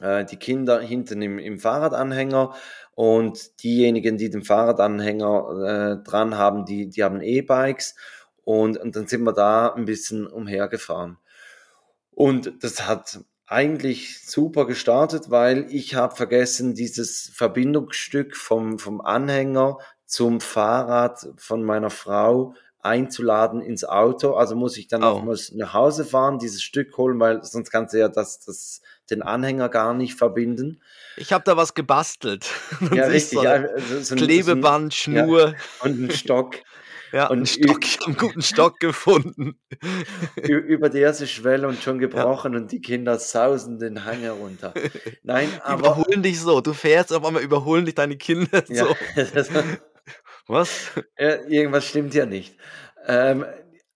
[0.01, 2.55] Äh, die Kinder hinten im, im Fahrradanhänger
[2.95, 7.95] und diejenigen, die den Fahrradanhänger äh, dran haben, die, die haben E-Bikes.
[8.45, 11.19] Und, und dann sind wir da ein bisschen umhergefahren.
[12.11, 19.79] Und das hat eigentlich super gestartet, weil ich habe vergessen, dieses Verbindungsstück vom, vom Anhänger
[20.07, 24.35] zum Fahrrad von meiner Frau einzuladen ins Auto.
[24.35, 25.15] Also muss ich dann Oh.
[25.15, 29.23] nochmals nach Hause fahren, dieses Stück holen, weil sonst kannst du ja das, das, den
[29.23, 30.81] Anhänger gar nicht verbinden.
[31.17, 32.47] Ich habe da was gebastelt.
[32.93, 33.39] Ja, richtig.
[33.39, 33.65] so Ja,
[34.03, 35.55] so, Klebeband, ein, ja, Schnur.
[35.83, 36.57] und einen Stock.
[37.15, 37.81] Ja, Und einen Stock.
[38.07, 39.57] Einen guten Stock gefunden.
[40.43, 44.75] Über die erste Schwelle und schon gebrochen und die Kinder sausen den Hang herunter.
[45.23, 46.61] Nein, aber überholen dich so.
[46.61, 48.97] Du fährst, auf einmal überholen dich deine Kinder ja, so.
[50.49, 50.91] Was?
[51.17, 52.57] ja, irgendwas stimmt ja nicht.
[53.07, 53.45] Ähm,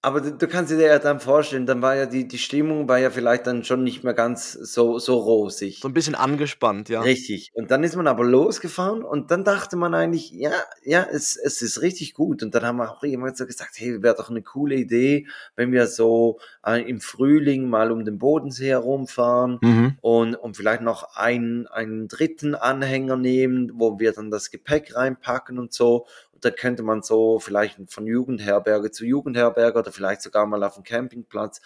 [0.09, 2.99] aber du, du kannst dir ja dann vorstellen, dann war ja die, die Stimmung war
[2.99, 5.81] ja vielleicht dann schon nicht mehr ganz so, so rosig.
[5.81, 7.03] So ein bisschen angespannt, ja.
[7.03, 7.51] Richtig.
[7.53, 10.53] Und dann ist man aber losgefahren und dann dachte man eigentlich, ja,
[10.83, 12.43] ja, es, es ist richtig gut.
[12.43, 15.73] Und dann haben wir auch jemand so gesagt, hey, wäre doch eine coole Idee, wenn
[15.73, 19.99] wir so äh, im Frühling mal um den Bodensee herumfahren Mhm.
[20.01, 25.59] und, und vielleicht noch einen, einen dritten Anhänger nehmen, wo wir dann das Gepäck reinpacken
[25.59, 26.07] und so.
[26.39, 30.75] Und da könnte man so vielleicht von Jugendherberge zu Jugendherberge oder vielleicht sogar mal auf
[30.75, 31.61] dem Campingplatz.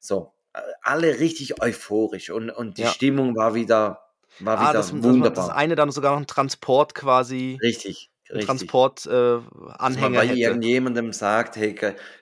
[0.00, 2.86] So, äh, alle richtig euphorisch und, und die Ja.
[2.86, 4.00] Stimmung war wieder,
[4.38, 5.32] war Ah, wieder das, wunderbar.
[5.34, 8.70] das eine dann sogar noch ein Transport quasi, richtig, richtig.
[8.70, 9.40] Transport äh,
[9.86, 10.60] Dass man Anhänger bei hätte.
[10.66, 11.74] irgendjemandem sagt, hey,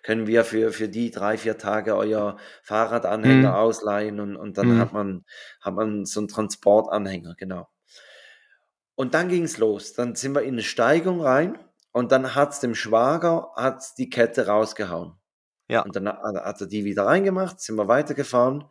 [0.02, 3.56] können wir für, für die drei, vier Tage euer Fahrradanhänger Mhm.
[3.56, 4.78] ausleihen und, und dann Mhm.
[4.78, 5.24] hat man,
[5.60, 7.68] hat man so einen Transportanhänger, genau.
[8.94, 9.92] Und dann ging es los.
[9.94, 11.58] Dann sind wir in eine Steigung rein
[11.92, 15.14] und dann hat's dem Schwager hat's die Kette rausgehauen.
[15.68, 15.82] Ja.
[15.82, 18.64] Und dann hat er die wieder reingemacht, sind wir weitergefahren.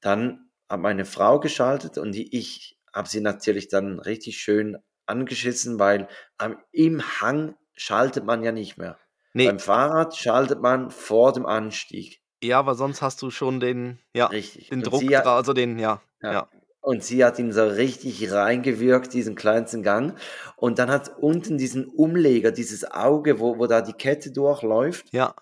[0.00, 5.78] Dann hat meine Frau geschaltet und die, ich habe sie natürlich dann richtig schön angeschissen,
[5.78, 6.08] weil
[6.38, 8.98] am, im Hang schaltet man ja nicht mehr.
[9.32, 12.20] Nee, Beim Fahrrad schaltet man vor dem Anstieg.
[12.42, 14.68] ja, aber sonst hast du schon den, ja, Richtig.
[14.68, 16.32] den Und Druck hat- also den, ja, Ja.
[16.32, 16.48] ja.
[16.84, 20.18] Und sie hat ihn so richtig reingewirkt, diesen kleinsten Gang.
[20.56, 25.34] Und dann hat unten diesen Umleger, dieses Auge, wo, wo da die Kette durchläuft, Ja,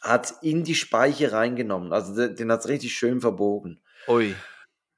[0.00, 1.92] hat in die Speiche reingenommen.
[1.92, 3.80] Also den, den hat es richtig schön verbogen.
[4.08, 4.36] ui.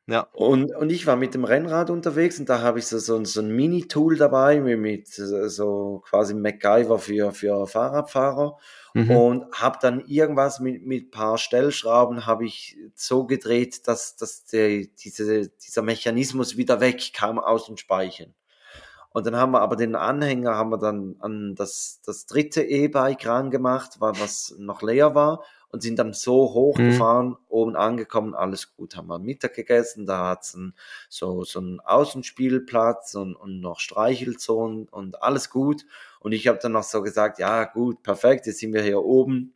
[0.07, 3.25] Ja, Und, und ich war mit dem Rennrad unterwegs und da habe ich so, so,
[3.25, 8.59] so ein Mini-Tool dabei mit, mit so quasi MacGyver für, für Fahrradfahrer
[8.95, 9.11] mhm.
[9.11, 14.87] und habe dann irgendwas mit mit paar Stellschrauben habe ich so gedreht, dass, dass der,
[14.87, 18.35] diese, dieser Mechanismus wieder wegkam aus den Speichen.
[19.11, 23.25] Und dann haben wir aber den Anhänger haben wir dann an das, das dritte E-Bike
[23.27, 28.95] rangemacht, weil was noch leer war und sind dann so hochgefahren, oben angekommen, alles gut,
[28.95, 30.73] haben wir Mittag gegessen, da hat's ein,
[31.09, 35.85] so, so einen Außenspielplatz und, und noch Streichelzonen und alles gut.
[36.21, 39.55] Und ich habe dann noch so gesagt, ja gut, perfekt, jetzt sind wir hier oben,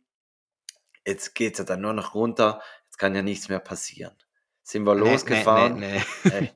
[1.07, 4.13] jetzt geht's ja dann nur noch runter, jetzt kann ja nichts mehr passieren.
[4.61, 6.51] Sind wir Nee, losgefahren, Nee, nee,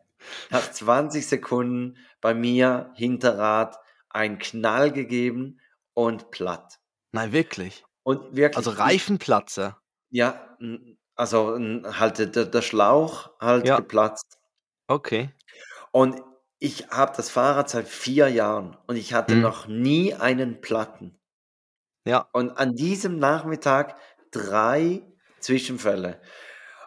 [0.49, 5.61] nach 20 Sekunden bei mir Hinterrad ein Knall gegeben
[5.93, 6.81] und platt.
[7.13, 7.85] Nein, wirklich.
[8.03, 8.57] Und wirklich.
[8.57, 9.77] Also Reifenplatzer.
[10.11, 10.57] Ja,
[11.15, 11.57] also
[11.99, 13.77] halt der, der Schlauch halt Ja.
[13.77, 14.37] geplatzt.
[14.87, 15.29] Okay.
[15.91, 16.21] Und
[16.59, 19.41] ich habe das Fahrrad seit vier Jahren und ich hatte Mhm.
[19.41, 21.19] noch nie einen Platten.
[22.05, 23.95] Ja, Und an diesem Nachmittag
[24.31, 25.03] drei
[25.39, 26.21] Zwischenfälle.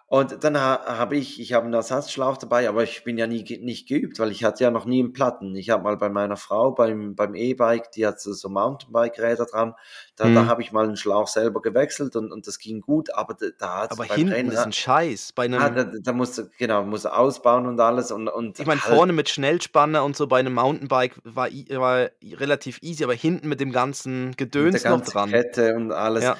[0.08, 3.42] Und dann ha habe ich, ich habe einen Ersatzschlauch dabei, aber ich bin ja nie,
[3.60, 5.56] nicht geübt, weil ich hatte ja noch nie einen Platten.
[5.56, 9.74] Ich habe mal bei meiner Frau beim, beim E-Bike, die hat so, Mountainbike-Räder dran,
[10.14, 10.46] da, da Mhm.
[10.46, 13.78] habe ich mal einen Schlauch selber gewechselt und, und das ging gut, aber da, da
[13.82, 15.32] hat aber hinten ist Rennrad- ein Scheiß.
[15.32, 18.60] Bei einem, ah, da, da musst du, genau, musst du ausbauen und alles und, und
[18.60, 23.02] ich meine, halt- vorne mit Schnellspanner und so bei einem Mountainbike war, war relativ easy,
[23.02, 25.30] aber hinten mit dem ganzen mit Gedöns der noch ganzen dran.
[25.30, 26.22] Kette und alles.
[26.22, 26.36] Ja.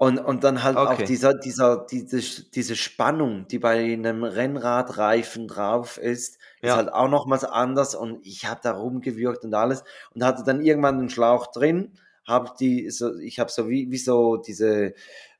[0.00, 1.02] Und, und dann halt auch Okay.
[1.02, 2.20] dieser, dieser, diese,
[2.52, 6.76] diese Spannung, die bei einem Rennradreifen drauf ist, ist Ja.
[6.76, 7.96] halt auch nochmals anders.
[7.96, 9.82] Und ich habe da rumgewürgt und alles
[10.14, 13.98] und hatte dann irgendwann einen Schlauch drin, habe die, so, ich habe so wie, wie
[13.98, 14.94] so diese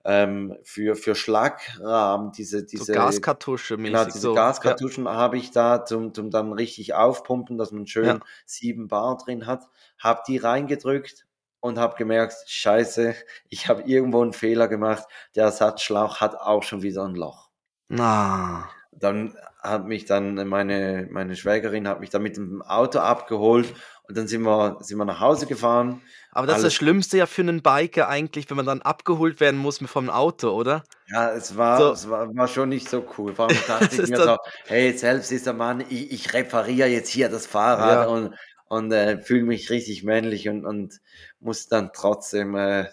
[0.05, 4.55] ähm, für, für Schlagrahmen, diese, So diese Gaskartusche Genau, diese so.
[4.63, 4.77] Ja.
[4.77, 8.27] Gaskartuschen habe ich da zum, zum dann richtig aufpumpen, dass man schön Ja.
[8.47, 9.69] sieben Bar drin hat.
[9.99, 11.28] Habe die reingedrückt
[11.61, 13.15] und habe gemerkt, scheiße,
[13.49, 15.05] ich habe irgendwo einen Fehler gemacht.
[15.35, 17.49] Der Ersatzschlauch hat auch schon wieder ein Loch.
[17.89, 18.69] Na.
[18.93, 23.73] Dann hat mich dann meine, meine Schwägerin hat mich dann mit dem Auto abgeholt
[24.09, 26.01] und dann sind wir, sind wir nach Hause gefahren.
[26.33, 29.41] Aber das ist das Alles- Schlimmste ja für einen Biker eigentlich, wenn man dann abgeholt
[29.41, 30.85] werden muss vom Auto, oder?
[31.09, 31.93] Ja, es war, So.
[31.93, 33.35] es war, war schon nicht so cool.
[33.35, 34.37] Vor allem dachte ich ist mir so,
[34.67, 38.07] hey, selbst dieser Mann, ich, ich repariere jetzt hier das Fahrrad Ja.
[38.07, 38.35] und,
[38.69, 41.01] und äh, fühle mich richtig männlich und, und
[41.41, 42.87] muss dann trotzdem äh,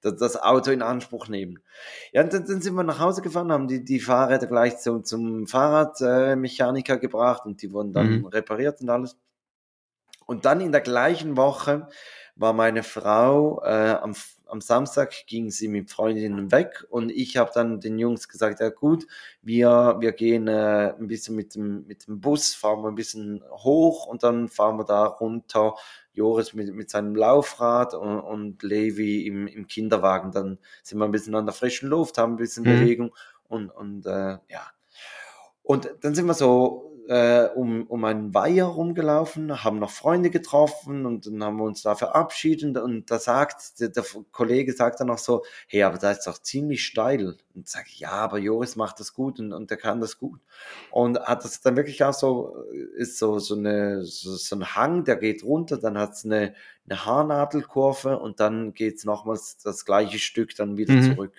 [0.00, 1.60] das, das Auto in Anspruch nehmen.
[2.12, 5.04] Ja, und dann, dann sind wir nach Hause gefahren, haben die, die Fahrräder gleich zum,
[5.04, 8.26] zum Fahrradmechaniker äh, gebracht und die wurden dann Mhm.
[8.26, 9.16] repariert und alles.
[10.26, 11.88] Und dann in der gleichen Woche
[12.36, 14.14] war meine Frau äh, am,
[14.48, 18.70] am Samstag gingen sie mit Freundinnen weg und ich habe dann den Jungs gesagt, ja
[18.70, 19.06] gut,
[19.42, 23.44] wir, wir gehen äh, ein bisschen mit dem, mit dem Bus, fahren wir ein bisschen
[23.50, 25.74] hoch und dann fahren wir da runter.
[26.12, 30.32] Joris mit, mit seinem Laufrad und, und Levi im, im Kinderwagen.
[30.32, 32.80] Dann sind wir ein bisschen an der frischen Luft, haben ein bisschen mhm.
[32.80, 33.14] Bewegung
[33.48, 34.72] und, und äh, ja.
[35.62, 41.06] Und dann sind wir so äh, um, um einen Weiher rumgelaufen, haben noch Freunde getroffen
[41.06, 45.06] und dann haben wir uns da verabschiedet und da sagt, der, der Kollege sagt dann
[45.06, 47.38] noch so, hey, aber da ist doch ziemlich steil.
[47.54, 50.38] Und sage ich, ja, aber Joris macht das gut und, und der kann das gut.
[50.90, 52.62] Und hat das dann wirklich auch so,
[52.96, 56.54] ist so, so, eine, so, so ein Hang, der geht runter, dann hat es eine,
[56.86, 61.14] eine Haarnadelkurve und dann geht es nochmals das gleiche Stück dann wieder mhm.
[61.14, 61.32] zurück.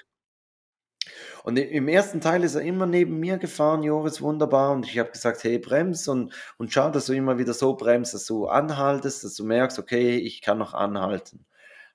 [1.44, 4.72] Und im ersten Teil ist er immer neben mir gefahren, Joris, wunderbar.
[4.72, 8.14] Und ich habe gesagt, hey, brems und, und schau, dass du immer wieder so bremst,
[8.14, 11.46] dass du anhaltest, dass du merkst, okay, ich kann noch anhalten.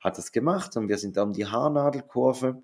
[0.01, 2.63] Hat das gemacht und wir sind da um die Haarnadelkurve.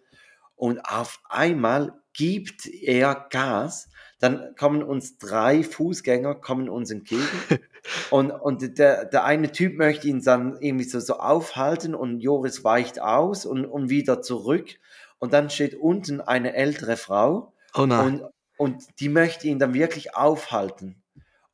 [0.57, 3.89] Und auf einmal gibt er Gas.
[4.19, 7.25] Dann kommen uns drei Fußgänger, kommen uns entgegen.
[8.11, 12.63] und und der, der eine Typ möchte ihn dann irgendwie so, so aufhalten und Joris
[12.63, 14.79] weicht aus und, und wieder zurück
[15.21, 18.25] und dann steht unten eine ältere Frau oh und,
[18.57, 21.01] und die möchte ihn dann wirklich aufhalten.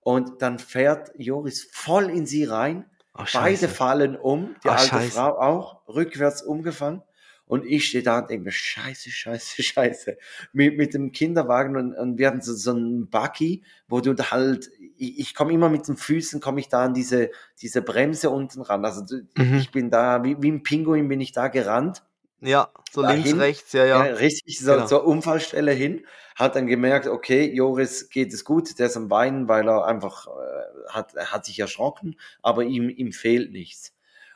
[0.01, 2.89] Und dann fährt Joris voll in sie rein.
[3.19, 5.11] Oh, Beide fallen um, die oh, alte Scheiße.
[5.11, 7.03] Frau auch, rückwärts umgefallen.
[7.47, 10.17] Und ich stehe da und denke mir, scheiße, scheiße, scheiße.
[10.53, 14.71] Mit, mit dem Kinderwagen und, und wir hatten so, so einen Buggy, wo du halt,
[14.97, 18.63] ich, ich komme immer mit den Füßen, komme ich da an diese, diese Bremse unten
[18.63, 18.85] ran.
[18.85, 19.03] Also
[19.37, 19.57] mhm.
[19.57, 22.05] ich bin da, wie, wie ein Pinguin bin ich da gerannt.
[22.41, 24.07] Ja, so dahin, links, rechts, ja, ja.
[24.07, 24.87] ja richtig so, genau.
[24.87, 29.49] zur Unfallstelle hin, hat dann gemerkt, okay, Joris geht es gut, der ist am Weinen,
[29.49, 33.95] weil er einfach äh, hat, er hat sich erschrocken, aber ihm, ihm fehlt nichts.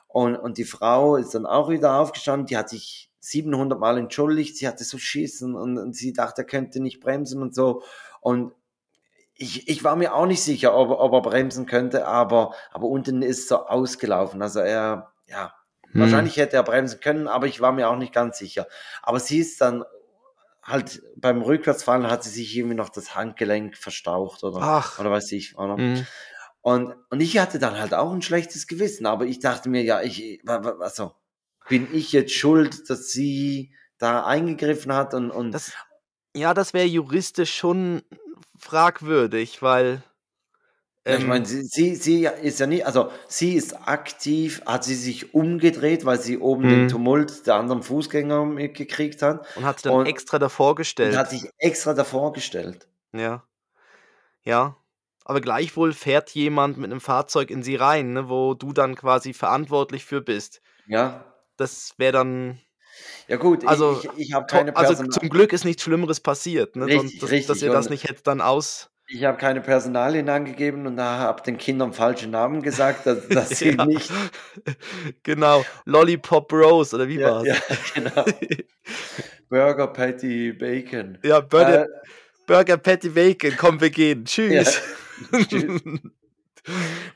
[0.08, 4.56] Und, und die Frau ist dann auch wieder aufgestanden, die hat sich 700 Mal entschuldigt,
[4.56, 7.82] sie hatte so Schissen und, und sie dachte, er könnte nicht bremsen und so.
[8.20, 8.52] Und
[9.34, 13.22] ich, ich war mir auch nicht sicher, ob, ob er bremsen könnte, aber, aber unten
[13.22, 14.42] ist so ausgelaufen.
[14.42, 15.54] Also er, ja,
[15.92, 16.00] hm.
[16.00, 18.66] Wahrscheinlich hätte er bremsen können, aber ich war mir auch nicht ganz sicher.
[19.02, 19.84] Aber sie ist dann
[20.62, 24.98] halt beim Rückwärtsfahren hat sie sich irgendwie noch das Handgelenk verstaucht oder, Ach.
[24.98, 25.56] oder weiß ich.
[25.56, 25.76] Oder?
[25.76, 26.06] Hm.
[26.60, 30.02] Und, und ich hatte dann halt auch ein schlechtes Gewissen, aber ich dachte mir, ja,
[30.02, 31.12] ich, also,
[31.68, 35.72] bin ich jetzt schuld, dass sie da eingegriffen hat und, und das,
[36.34, 38.02] ja, das wäre juristisch schon
[38.58, 40.02] fragwürdig, weil
[41.16, 41.44] ich meine, ähm.
[41.44, 46.20] sie, sie, sie ist ja nicht, also sie ist aktiv, hat sie sich umgedreht, weil
[46.20, 46.88] sie oben den mhm.
[46.88, 49.46] Tumult der anderen Fußgänger mitgekriegt hat.
[49.56, 51.12] Und hat sich dann und, extra davor gestellt.
[51.12, 52.88] Und hat sich extra davor gestellt.
[53.12, 53.44] Ja.
[54.42, 54.76] Ja.
[55.24, 59.32] Aber gleichwohl fährt jemand mit einem Fahrzeug in sie rein, ne, wo du dann quasi
[59.32, 60.60] verantwortlich für bist.
[60.86, 61.24] Ja.
[61.56, 62.60] Das wäre dann.
[63.28, 66.74] Ja gut, also, ich, ich, habe keine Personal Also zum Glück ist nichts Schlimmeres passiert,
[66.74, 66.86] ne?
[66.86, 67.46] Richtig, dass, richtig.
[67.46, 71.58] dass ihr das nicht hättet dann aus ich habe keine Personalien angegeben und habe den
[71.58, 73.84] Kindern falsche Namen gesagt, dass, dass sie ja.
[73.84, 74.10] nicht.
[75.22, 77.46] Genau, Lollipop Rose oder wie ja, war's?
[77.46, 77.56] Ja,
[77.94, 78.24] genau.
[79.48, 81.18] Burger Patty Bacon.
[81.24, 81.88] Ja, Burger, äh,
[82.46, 84.24] Burger Patty Bacon, komm, wir gehen.
[84.24, 84.80] Tschüss.
[85.32, 85.38] Ja.
[85.44, 85.82] Tschüss.
[85.82, 86.12] und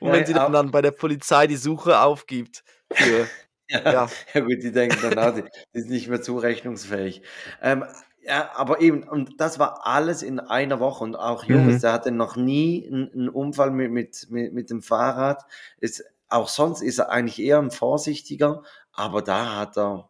[0.01, 2.65] wenn ja, sie dann, dann bei der Polizei die Suche aufgibt.
[2.93, 3.29] Für,
[3.69, 4.41] ja, ja.
[4.41, 7.23] gut, die denken dann, die, die ist nicht mehr zurechnungsfähig.
[7.63, 7.85] Ähm,
[8.27, 11.05] ja, aber eben, und das war alles in einer Woche.
[11.05, 11.81] Und auch Jungs, mhm.
[11.81, 15.45] der hatte noch nie einen, einen Unfall mit, mit, mit, mit dem Fahrrad.
[15.79, 18.63] Ist, auch sonst ist er eigentlich eher ein Vorsichtiger,
[18.93, 20.09] aber da hat er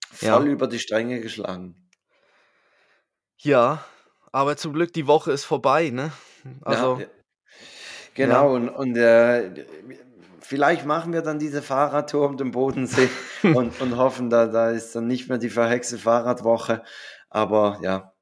[0.00, 0.52] voll ja.
[0.52, 1.88] über die Stränge geschlagen.
[3.38, 3.84] Ja,
[4.32, 6.12] aber zum Glück die Woche ist vorbei, ne?
[6.62, 6.98] Also.
[7.00, 7.06] Ja,
[8.14, 8.54] genau, ja.
[8.54, 9.66] und, und äh,
[10.40, 13.10] vielleicht machen wir dann diese Fahrradtour um den Bodensee
[13.42, 16.82] und, und hoffen, da, da ist dann nicht mehr die verhexte Fahrradwoche.
[17.28, 18.12] Aber ja.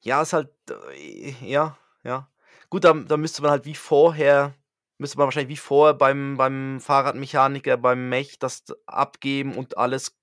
[0.00, 2.28] Ja, ist halt, äh, ja, ja.
[2.70, 4.54] Gut, da, da müsste man halt wie vorher,
[4.98, 10.16] müsste man wahrscheinlich wie vorher beim, beim Fahrradmechaniker, beim Mech das abgeben und alles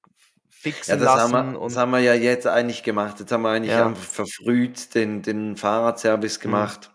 [0.50, 1.34] fixen ja, das lassen.
[1.34, 3.20] Haben wir, das haben wir ja jetzt eigentlich gemacht.
[3.20, 3.94] Jetzt haben wir eigentlich ja.
[3.94, 6.42] verfrüht den, den Fahrradservice mhm.
[6.42, 6.92] gemacht.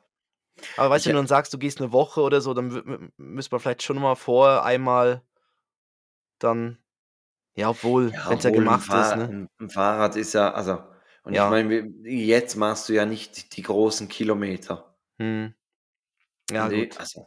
[0.76, 3.54] Aber weißt du, wenn du dann sagst, du gehst eine Woche oder so, dann müsste
[3.54, 5.22] man vielleicht schon mal vorher einmal
[6.38, 6.78] dann,
[7.54, 9.16] ja, obwohl, ja, wenn es ja gemacht ist.
[9.16, 9.48] Ne?
[9.58, 10.78] Ein Fahrrad ist ja, also
[11.22, 11.44] und ja.
[11.44, 14.96] ich meine, jetzt machst du ja nicht die großen Kilometer.
[15.18, 15.54] Hm.
[16.50, 16.98] Ja, nee, gut.
[16.98, 17.26] Also,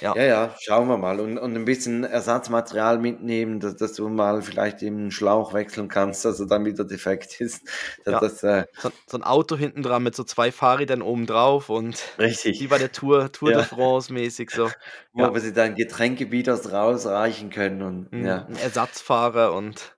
[0.00, 0.14] ja.
[0.16, 1.20] ja, ja, schauen wir mal.
[1.20, 5.88] Und, und ein bisschen Ersatzmaterial mitnehmen, dass, dass du mal vielleicht eben einen Schlauch wechseln
[5.88, 7.62] kannst, dass er dann wieder defekt ist.
[8.04, 8.20] Ja.
[8.20, 11.98] Das, äh, so, so, ein Auto hinten dran mit so zwei Fahrrädern oben drauf und
[12.18, 12.60] richtig.
[12.60, 13.58] wie bei der Tour, Tour ja.
[13.58, 14.70] de France mäßig so.
[15.12, 15.40] Wo ja.
[15.40, 18.26] sie dann Getränke wieder rausreichen können und mhm.
[18.26, 18.46] ja.
[18.46, 19.96] Ein Ersatzfahrer und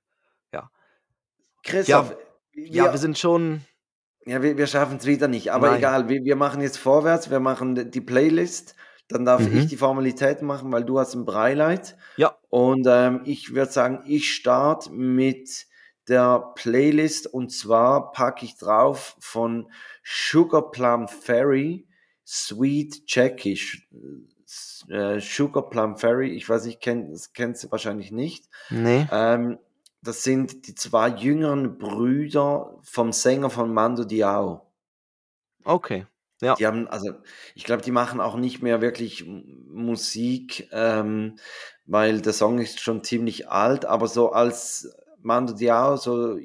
[1.69, 2.17] Christoph,
[2.55, 3.63] ja, wir, wir sind schon.
[4.25, 5.53] Ja, wir, wir schaffen es wieder nicht.
[5.53, 5.79] Aber Nein.
[5.79, 8.75] egal, wir, wir machen jetzt vorwärts, wir machen die Playlist.
[9.09, 9.59] Dann darf mhm.
[9.59, 11.97] ich die Formalität machen, weil du hast ein Breileit.
[12.17, 12.37] Ja.
[12.51, 15.67] Und ähm, ich würde sagen, ich starte mit
[16.09, 19.71] der Playlist und zwar packe ich drauf von
[20.05, 21.87] Sugar Plum Fairy
[22.27, 23.89] Sweet Jackish.
[24.89, 28.49] Äh, Sugar Plum Fairy, ich weiß nicht, kenn, das kennst du wahrscheinlich nicht.
[28.71, 29.07] Nee.
[29.11, 29.59] Ähm,
[30.03, 34.71] das sind die zwei jüngeren Brüder vom Sänger von Mando Diao.
[35.65, 36.07] Okay.
[36.41, 36.55] Ja.
[36.55, 37.13] Die haben, also
[37.55, 41.37] ich glaube, die machen auch nicht mehr wirklich Musik, ähm,
[41.87, 46.39] weil der Song ist schon ziemlich alt, aber so als Mando Diao so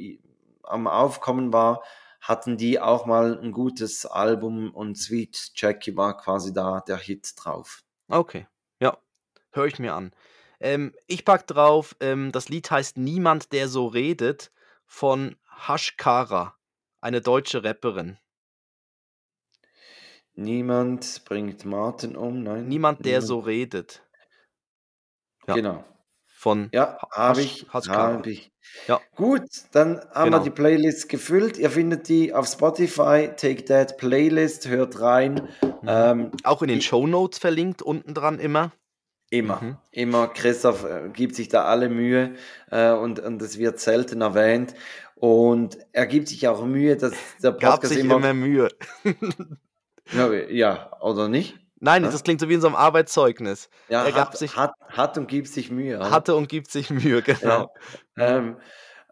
[0.64, 1.84] am Aufkommen war,
[2.22, 7.34] hatten die auch mal ein gutes Album und Sweet Jackie war quasi da der Hit
[7.36, 7.84] drauf.
[8.08, 8.48] Okay,
[8.80, 8.98] ja,
[9.52, 10.12] höre ich mir an.
[10.60, 14.52] Ähm, ich pack drauf, ähm, das Lied heißt Niemand, der so redet
[14.86, 15.36] von
[15.68, 16.56] Hashkara,
[17.02, 18.18] eine deutsche Rapperin.
[20.36, 22.68] Niemand bringt Martin um, nein.
[22.68, 24.04] Niemand, der so redet.
[25.48, 25.54] Ja.
[25.54, 25.84] Genau.
[26.26, 28.52] Von ja, habe ich, hab ich.
[28.88, 29.00] Ja.
[29.16, 30.40] Gut, dann haben genau.
[30.40, 31.58] wir die Playlist gefüllt.
[31.58, 35.48] Ihr findet die auf Spotify, Take That Playlist, hört rein.
[35.62, 35.88] Mhm.
[35.88, 38.72] Ähm, Auch in den Show Notes verlinkt, unten dran immer.
[39.30, 39.78] Immer, mhm.
[39.92, 40.28] immer.
[40.28, 42.36] Christoph äh, gibt sich da alle Mühe
[42.72, 44.74] äh, und, und es wird selten erwähnt.
[45.16, 48.70] Und er gibt sich auch Mühe, dass der Podcast Gab sich immer, immer Mühe.
[50.12, 51.58] ja, ja, oder nicht?
[51.80, 52.12] Nein, ja?
[52.12, 53.70] das klingt so wie in so einem Arbeitszeugnis.
[53.90, 56.00] Ja, er hat, sich, hat, hat und gibt sich Mühe.
[56.00, 57.74] Hatte und gibt sich Mühe, genau.
[58.16, 58.38] Ja.
[58.38, 58.58] Ähm,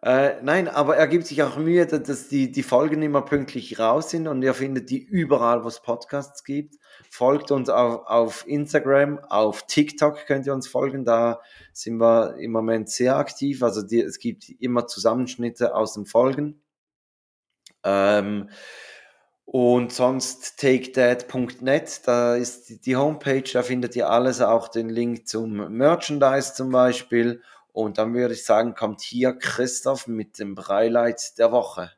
[0.03, 4.09] äh, nein, aber er gibt sich auch Mühe, dass die, die Folgen immer pünktlich raus
[4.09, 6.75] sind und ihr findet die überall, wo es Podcasts gibt.
[7.09, 11.39] Folgt uns auf, auf Instagram, auf TikTok könnt ihr uns folgen, da
[11.73, 13.61] sind wir im Moment sehr aktiv.
[13.61, 16.63] Also die, es gibt immer Zusammenschnitte aus den Folgen.
[17.83, 18.49] Ähm,
[19.53, 25.75] und sonst takethat.net, da ist die Homepage, da findet ihr alles, auch den Link zum
[25.75, 27.43] Merchandise zum Beispiel
[27.73, 31.91] und dann würde ich sagen, kommt hier Christoph mit dem Breileit der Woche.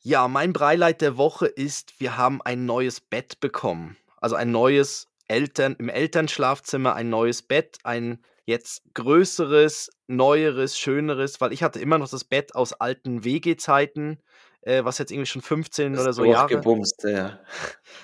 [0.00, 3.96] Ja, mein Breileit der Woche ist, wir haben ein neues Bett bekommen.
[4.16, 11.52] Also ein neues Eltern, im Elternschlafzimmer ein neues Bett, ein jetzt größeres, neueres, schöneres, weil
[11.52, 14.18] ich hatte immer noch das Bett aus alten WG-Zeiten
[14.62, 16.48] äh, was jetzt irgendwie schon 15 das oder so Jahre.
[16.48, 17.38] Gebumst, ja.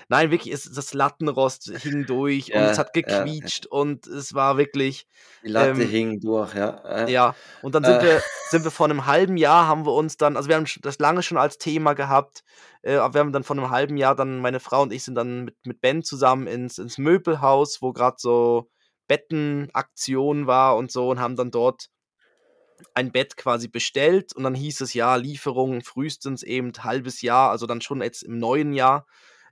[0.08, 3.70] Nein, wirklich, ist, das Lattenrost hing durch ja, und es hat gequietscht ja.
[3.70, 5.06] und es war wirklich.
[5.42, 7.06] Die Latte ähm, hing durch, ja.
[7.08, 8.02] Ja, und dann sind, äh.
[8.02, 10.98] wir, sind wir vor einem halben Jahr, haben wir uns dann, also wir haben das
[10.98, 12.44] lange schon als Thema gehabt,
[12.82, 15.16] äh, aber wir haben dann vor einem halben Jahr dann, meine Frau und ich sind
[15.16, 18.70] dann mit, mit Ben zusammen ins, ins Möbelhaus, wo gerade so
[19.08, 21.88] Bettenaktion war und so und haben dann dort
[22.94, 27.66] ein Bett quasi bestellt und dann hieß es ja, Lieferung frühestens eben halbes Jahr, also
[27.66, 29.06] dann schon jetzt im neuen Jahr.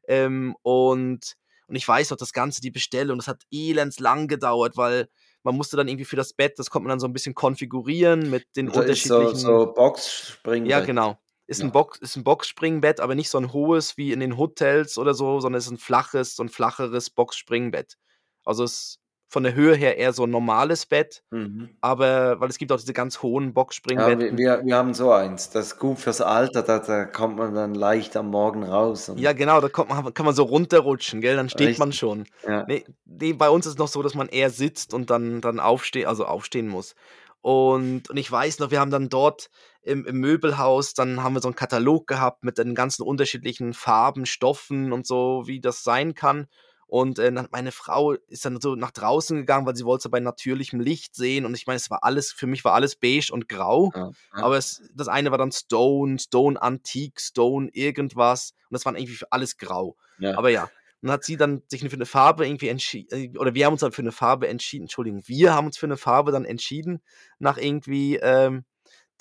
[0.07, 4.77] Ähm, und, und ich weiß noch, das Ganze, die Bestellung, das hat elends lang gedauert,
[4.77, 5.09] weil
[5.43, 8.31] man musste dann irgendwie für das Bett, das konnte man dann so ein bisschen konfigurieren
[8.31, 9.37] mit den also unterschiedlichen.
[9.37, 10.71] So, so Boxspringbett.
[10.71, 11.19] Ja, genau.
[11.47, 11.67] Ist ja.
[11.67, 15.13] ein, Box, ist ein Boxspringbett, aber nicht so ein hohes wie in den Hotels oder
[15.13, 17.99] so, sondern es ist ein flaches, so ein flacheres Boxspringbett.
[18.45, 19.02] Also es
[19.33, 21.71] von der Höhe her eher so ein normales Bett, mhm.
[21.81, 24.37] aber weil es gibt auch diese ganz hohen Boxspringbetten.
[24.37, 27.55] Ja, wir, wir, haben so eins, das ist gut fürs Alter, da, da kommt man
[27.55, 29.11] dann leicht am Morgen raus.
[29.17, 31.37] ja, genau, da kommt man, kann man so runterrutschen, gell?
[31.37, 31.79] dann steht Richtig.
[31.79, 32.27] man schon.
[32.47, 32.67] Ja.
[32.69, 35.61] Nee, nee, bei uns ist es noch so, dass man eher sitzt und dann, dann
[35.61, 36.95] aufstehen, also aufstehen muss.
[37.41, 39.49] Und, und ich weiß noch, wir haben dann dort
[39.83, 44.27] im, im, Möbelhaus, dann haben wir so einen Katalog gehabt mit den ganzen unterschiedlichen Farben,
[44.27, 46.49] Stoffen und so, wie das sein kann.
[46.93, 50.21] Und äh, meine Frau ist dann so nach draußen gegangen, weil sie wollte es bei
[50.21, 51.47] natürlichem Licht sehen.
[51.47, 53.91] Und ich meine, es war alles, für mich war alles beige und grau.
[53.95, 54.13] Ja, ja.
[54.33, 58.53] Aber es, das eine war dann Stone, Stone Antique, Stone irgendwas.
[58.69, 59.97] Und das war irgendwie alles grau.
[60.19, 60.37] Ja.
[60.37, 60.65] Aber ja.
[60.65, 63.73] Und dann hat sie dann sich für eine Farbe irgendwie entschieden, äh, oder wir haben
[63.73, 67.01] uns dann für eine Farbe entschieden, Entschuldigung, wir haben uns für eine Farbe dann entschieden,
[67.39, 68.67] nach irgendwie ähm,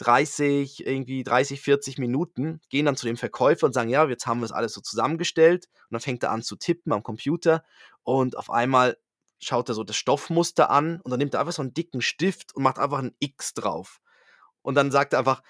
[0.01, 4.39] 30, irgendwie 30, 40 Minuten, gehen dann zu dem Verkäufer und sagen, ja, jetzt haben
[4.39, 5.67] wir es alles so zusammengestellt.
[5.67, 7.63] Und dann fängt er an zu tippen am Computer
[8.03, 8.97] und auf einmal
[9.39, 12.55] schaut er so das Stoffmuster an und dann nimmt er einfach so einen dicken Stift
[12.55, 13.99] und macht einfach ein X drauf.
[14.61, 15.41] Und dann sagt er einfach,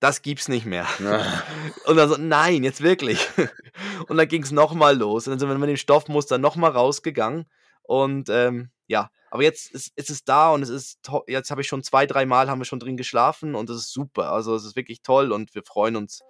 [0.00, 0.86] das gibt's nicht mehr.
[1.00, 1.42] Ja.
[1.86, 3.28] Und dann so, nein, jetzt wirklich.
[4.08, 5.26] Und dann ging es nochmal los.
[5.26, 7.46] Und dann sind wir mit dem Stoffmuster nochmal rausgegangen.
[7.88, 11.66] Und ähm, ja, aber jetzt ist, ist es da und es ist jetzt habe ich
[11.66, 14.30] schon zwei, drei Mal haben wir schon drin geschlafen und das ist super.
[14.30, 16.20] Also es ist wirklich toll und wir freuen uns.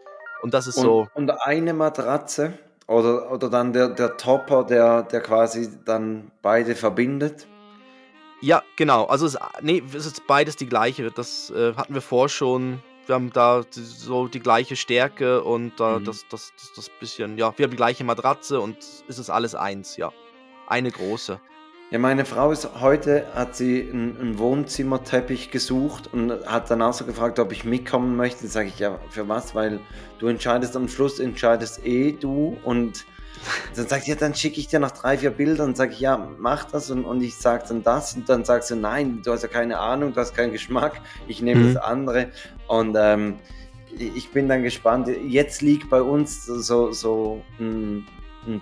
[0.41, 1.09] Und das ist und, so.
[1.15, 2.57] Und eine Matratze
[2.87, 7.49] Oder, oder dann der, der Topper, der, der quasi dann beide verbindet?
[8.41, 9.07] Ja, genau.
[9.07, 11.11] Also es, nee, es ist beides die gleiche.
[11.11, 12.81] Das äh, hatten wir vorher schon.
[13.07, 16.05] Wir haben da so die gleiche Stärke und da mhm.
[16.05, 18.77] das, das, das, das bisschen, ja, wir haben die gleiche Matratze und
[19.09, 20.13] es ist alles eins, ja.
[20.69, 21.41] Eine große.
[21.91, 26.93] Ja, meine Frau ist heute, hat sie einen, einen Wohnzimmerteppich gesucht und hat dann auch
[26.93, 28.43] so gefragt, ob ich mitkommen möchte.
[28.43, 29.55] Dann sage ich, ja, für was?
[29.55, 29.81] Weil
[30.19, 33.07] du entscheidest am Schluss, entscheidest eh du und
[33.75, 36.01] dann sagt sie, ja, dann schicke ich dir noch drei, vier Bilder und sage ich,
[36.01, 39.33] ja, mach das und, und ich sage dann das und dann sagst du, nein, du
[39.33, 41.75] hast ja keine Ahnung, du hast keinen Geschmack, ich nehme mhm.
[41.75, 42.29] das andere
[42.66, 43.39] und ähm,
[43.97, 45.09] ich bin dann gespannt.
[45.27, 48.07] Jetzt liegt bei uns so, so ein,
[48.47, 48.61] ein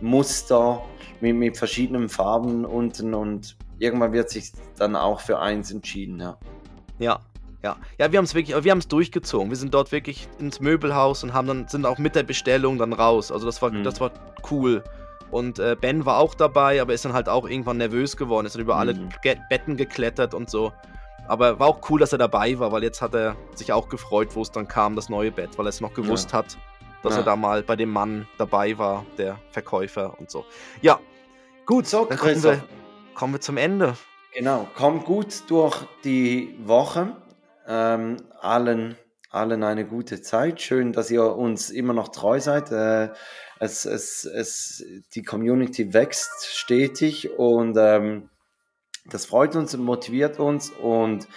[0.00, 0.82] Teppichmuster
[1.20, 6.36] mit, mit verschiedenen Farben unten und irgendwann wird sich dann auch für eins entschieden, ja.
[6.98, 7.20] Ja,
[7.62, 9.48] ja, ja, wir haben es wirklich, wir haben es durchgezogen.
[9.48, 12.92] Wir sind dort wirklich ins Möbelhaus und haben dann sind auch mit der Bestellung dann
[12.92, 13.32] raus.
[13.32, 13.84] Also das war, mhm.
[13.84, 14.12] das war
[14.50, 14.84] cool.
[15.30, 18.54] Und äh, Ben war auch dabei, aber ist dann halt auch irgendwann nervös geworden, ist
[18.54, 18.80] dann über mhm.
[18.80, 19.08] alle
[19.48, 20.72] Betten geklettert und so.
[21.26, 24.36] Aber war auch cool, dass er dabei war, weil jetzt hat er sich auch gefreut,
[24.36, 26.38] wo es dann kam, das neue Bett, weil er es noch gewusst ja.
[26.38, 26.58] hat,
[27.04, 27.20] dass ja.
[27.20, 30.44] er da mal bei dem Mann dabei war, der Verkäufer und so.
[30.80, 30.98] Ja,
[31.66, 32.64] gut, so, dann kommen wir,
[33.14, 33.94] kommen wir zum Ende.
[34.34, 37.14] Genau, komm gut durch die Woche.
[37.68, 38.96] Ähm, allen,
[39.30, 40.60] allen eine gute Zeit.
[40.60, 42.72] Schön, dass ihr uns immer noch treu seid.
[42.72, 43.10] Äh,
[43.60, 44.84] es, es, es,
[45.14, 48.30] die Community wächst stetig und ähm,
[49.06, 50.70] das freut uns und motiviert uns.
[50.70, 51.28] Und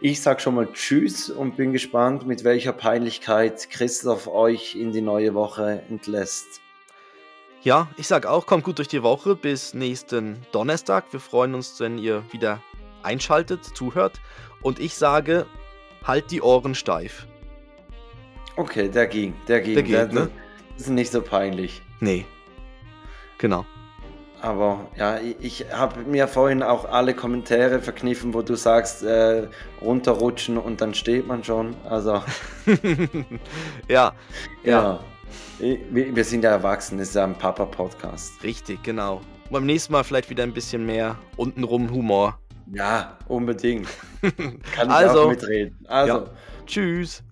[0.00, 5.00] ich sage schon mal Tschüss und bin gespannt, mit welcher Peinlichkeit Christoph euch in die
[5.00, 6.60] neue Woche entlässt.
[7.62, 11.06] Ja, ich sage auch, kommt gut durch die Woche bis nächsten Donnerstag.
[11.12, 12.62] Wir freuen uns, wenn ihr wieder
[13.02, 14.20] einschaltet, zuhört.
[14.62, 15.46] Und ich sage,
[16.04, 17.26] halt die Ohren steif.
[18.56, 19.74] Okay, der ging, der ging.
[19.74, 20.30] Der geht, ne?
[20.74, 21.82] Das ist nicht so peinlich.
[22.00, 22.24] Nee.
[23.38, 23.66] Genau.
[24.46, 29.48] Aber ja, ich, ich habe mir vorhin auch alle Kommentare verkniffen, wo du sagst, äh,
[29.82, 31.74] runterrutschen und dann steht man schon.
[31.82, 32.22] Also.
[33.88, 34.12] ja,
[34.62, 34.70] ja.
[34.70, 35.00] ja.
[35.58, 38.40] Wir, wir sind ja erwachsen, das ist ja ein Papa-Podcast.
[38.44, 39.16] Richtig, genau.
[39.16, 42.38] Und beim nächsten Mal vielleicht wieder ein bisschen mehr untenrum Humor.
[42.72, 43.88] Ja, unbedingt.
[44.20, 45.76] Kann ich also, auch mitreden.
[45.88, 46.24] Also, ja.
[46.66, 47.24] tschüss.